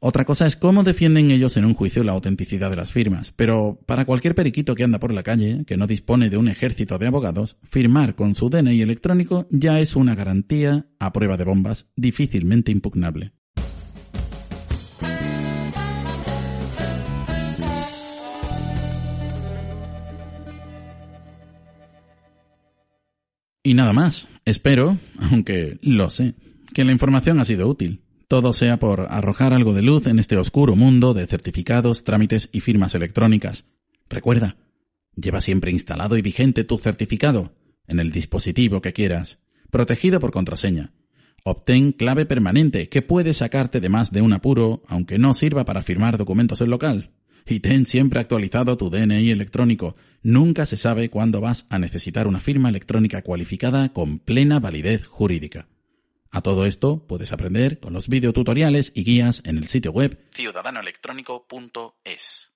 Otra 0.01 0.23
cosa 0.23 0.47
es 0.47 0.55
cómo 0.55 0.83
defienden 0.83 1.29
ellos 1.29 1.57
en 1.57 1.65
un 1.65 1.73
juicio 1.73 2.05
la 2.05 2.13
autenticidad 2.13 2.69
de 2.69 2.77
las 2.77 2.93
firmas, 2.93 3.33
pero 3.35 3.79
para 3.85 4.05
cualquier 4.05 4.33
periquito 4.33 4.73
que 4.73 4.85
anda 4.85 4.97
por 4.97 5.13
la 5.13 5.23
calle, 5.23 5.65
que 5.65 5.75
no 5.75 5.87
dispone 5.87 6.29
de 6.29 6.37
un 6.37 6.47
ejército 6.47 6.97
de 6.97 7.07
abogados, 7.07 7.57
firmar 7.63 8.15
con 8.15 8.33
su 8.33 8.49
DNI 8.49 8.81
electrónico 8.81 9.45
ya 9.49 9.81
es 9.81 9.97
una 9.97 10.15
garantía, 10.15 10.87
a 10.99 11.11
prueba 11.11 11.35
de 11.35 11.43
bombas, 11.43 11.87
difícilmente 11.97 12.71
impugnable. 12.71 13.33
Y 23.61 23.73
nada 23.73 23.91
más, 23.91 24.29
espero, 24.45 24.97
aunque 25.31 25.77
lo 25.81 26.09
sé, 26.09 26.35
que 26.73 26.85
la 26.85 26.93
información 26.93 27.39
ha 27.41 27.45
sido 27.45 27.67
útil. 27.67 28.01
Todo 28.29 28.53
sea 28.53 28.77
por 28.77 29.07
arrojar 29.09 29.55
algo 29.55 29.73
de 29.73 29.81
luz 29.81 30.05
en 30.05 30.19
este 30.19 30.37
oscuro 30.37 30.75
mundo 30.75 31.15
de 31.15 31.25
certificados, 31.25 32.03
trámites 32.03 32.47
y 32.51 32.59
firmas 32.59 32.93
electrónicas. 32.93 33.65
Recuerda, 34.07 34.55
lleva 35.15 35.41
siempre 35.41 35.71
instalado 35.71 36.15
y 36.15 36.21
vigente 36.21 36.63
tu 36.63 36.77
certificado 36.77 37.55
en 37.87 37.99
el 37.99 38.11
dispositivo 38.11 38.83
que 38.83 38.93
quieras, 38.93 39.39
protegido 39.71 40.19
por 40.19 40.29
contraseña. 40.29 40.93
Obtén 41.43 41.91
clave 41.91 42.27
permanente 42.27 42.87
que 42.87 43.01
puede 43.01 43.33
sacarte 43.33 43.81
de 43.81 43.89
más 43.89 44.11
de 44.11 44.21
un 44.21 44.31
apuro, 44.33 44.83
aunque 44.87 45.17
no 45.17 45.33
sirva 45.33 45.65
para 45.65 45.81
firmar 45.81 46.19
documentos 46.19 46.61
en 46.61 46.69
local. 46.69 47.09
Y 47.47 47.61
ten 47.61 47.87
siempre 47.87 48.19
actualizado 48.19 48.77
tu 48.77 48.91
DNI 48.91 49.31
electrónico. 49.31 49.95
Nunca 50.21 50.67
se 50.67 50.77
sabe 50.77 51.09
cuándo 51.09 51.41
vas 51.41 51.65
a 51.71 51.79
necesitar 51.79 52.27
una 52.27 52.39
firma 52.39 52.69
electrónica 52.69 53.23
cualificada 53.23 53.89
con 53.89 54.19
plena 54.19 54.59
validez 54.59 55.07
jurídica. 55.07 55.67
A 56.31 56.41
todo 56.41 56.65
esto 56.65 57.05
puedes 57.07 57.31
aprender 57.31 57.79
con 57.79 57.93
los 57.93 58.07
videotutoriales 58.07 58.91
y 58.93 59.03
guías 59.03 59.41
en 59.45 59.57
el 59.57 59.67
sitio 59.67 59.91
web 59.91 60.19
ciudadanoelectrónico.es. 60.31 62.53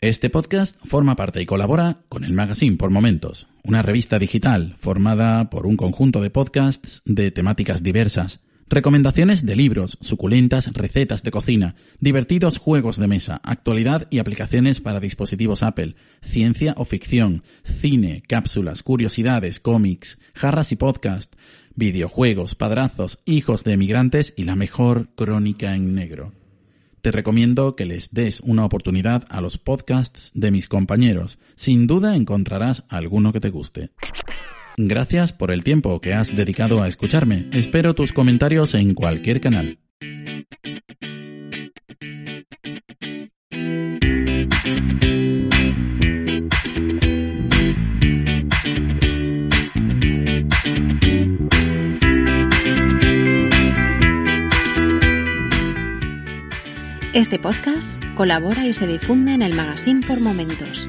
Este 0.00 0.28
podcast 0.28 0.76
forma 0.84 1.16
parte 1.16 1.40
y 1.40 1.46
colabora 1.46 2.02
con 2.10 2.24
el 2.24 2.34
Magazine 2.34 2.76
por 2.76 2.90
Momentos, 2.90 3.46
una 3.62 3.80
revista 3.80 4.18
digital 4.18 4.76
formada 4.78 5.48
por 5.48 5.66
un 5.66 5.78
conjunto 5.78 6.20
de 6.20 6.28
podcasts 6.28 7.00
de 7.06 7.30
temáticas 7.30 7.82
diversas 7.82 8.40
Recomendaciones 8.68 9.44
de 9.44 9.56
libros, 9.56 9.98
suculentas 10.00 10.72
recetas 10.72 11.22
de 11.22 11.30
cocina, 11.30 11.74
divertidos 12.00 12.58
juegos 12.58 12.96
de 12.96 13.06
mesa, 13.06 13.40
actualidad 13.44 14.08
y 14.10 14.20
aplicaciones 14.20 14.80
para 14.80 15.00
dispositivos 15.00 15.62
Apple, 15.62 15.96
ciencia 16.22 16.74
o 16.78 16.86
ficción, 16.86 17.42
cine, 17.62 18.22
cápsulas, 18.26 18.82
curiosidades, 18.82 19.60
cómics, 19.60 20.18
jarras 20.34 20.72
y 20.72 20.76
podcast, 20.76 21.34
videojuegos, 21.74 22.54
padrazos, 22.54 23.18
hijos 23.26 23.64
de 23.64 23.72
emigrantes 23.72 24.32
y 24.34 24.44
la 24.44 24.56
mejor 24.56 25.08
crónica 25.14 25.74
en 25.74 25.94
negro. 25.94 26.32
Te 27.02 27.12
recomiendo 27.12 27.76
que 27.76 27.84
les 27.84 28.14
des 28.14 28.40
una 28.40 28.64
oportunidad 28.64 29.24
a 29.28 29.42
los 29.42 29.58
podcasts 29.58 30.32
de 30.34 30.50
mis 30.50 30.68
compañeros. 30.68 31.38
Sin 31.54 31.86
duda 31.86 32.16
encontrarás 32.16 32.84
alguno 32.88 33.30
que 33.30 33.40
te 33.40 33.50
guste. 33.50 33.90
Gracias 34.76 35.32
por 35.32 35.52
el 35.52 35.62
tiempo 35.62 36.00
que 36.00 36.14
has 36.14 36.34
dedicado 36.34 36.82
a 36.82 36.88
escucharme. 36.88 37.48
Espero 37.52 37.94
tus 37.94 38.12
comentarios 38.12 38.74
en 38.74 38.94
cualquier 38.94 39.40
canal. 39.40 39.78
Este 57.12 57.38
podcast 57.38 58.02
colabora 58.16 58.66
y 58.66 58.72
se 58.72 58.88
difunde 58.88 59.34
en 59.34 59.42
el 59.42 59.54
magazine 59.54 60.04
por 60.04 60.20
momentos 60.20 60.88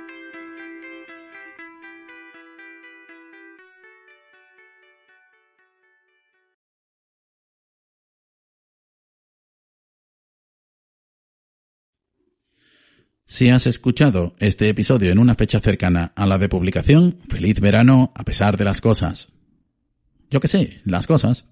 Si 13.31 13.49
has 13.49 13.65
escuchado 13.65 14.35
este 14.39 14.67
episodio 14.67 15.09
en 15.09 15.17
una 15.17 15.35
fecha 15.35 15.61
cercana 15.61 16.11
a 16.17 16.25
la 16.25 16.37
de 16.37 16.49
publicación, 16.49 17.17
feliz 17.29 17.61
verano 17.61 18.11
a 18.13 18.25
pesar 18.25 18.57
de 18.57 18.65
las 18.65 18.81
cosas. 18.81 19.29
Yo 20.29 20.41
qué 20.41 20.49
sé, 20.49 20.81
las 20.83 21.07
cosas. 21.07 21.45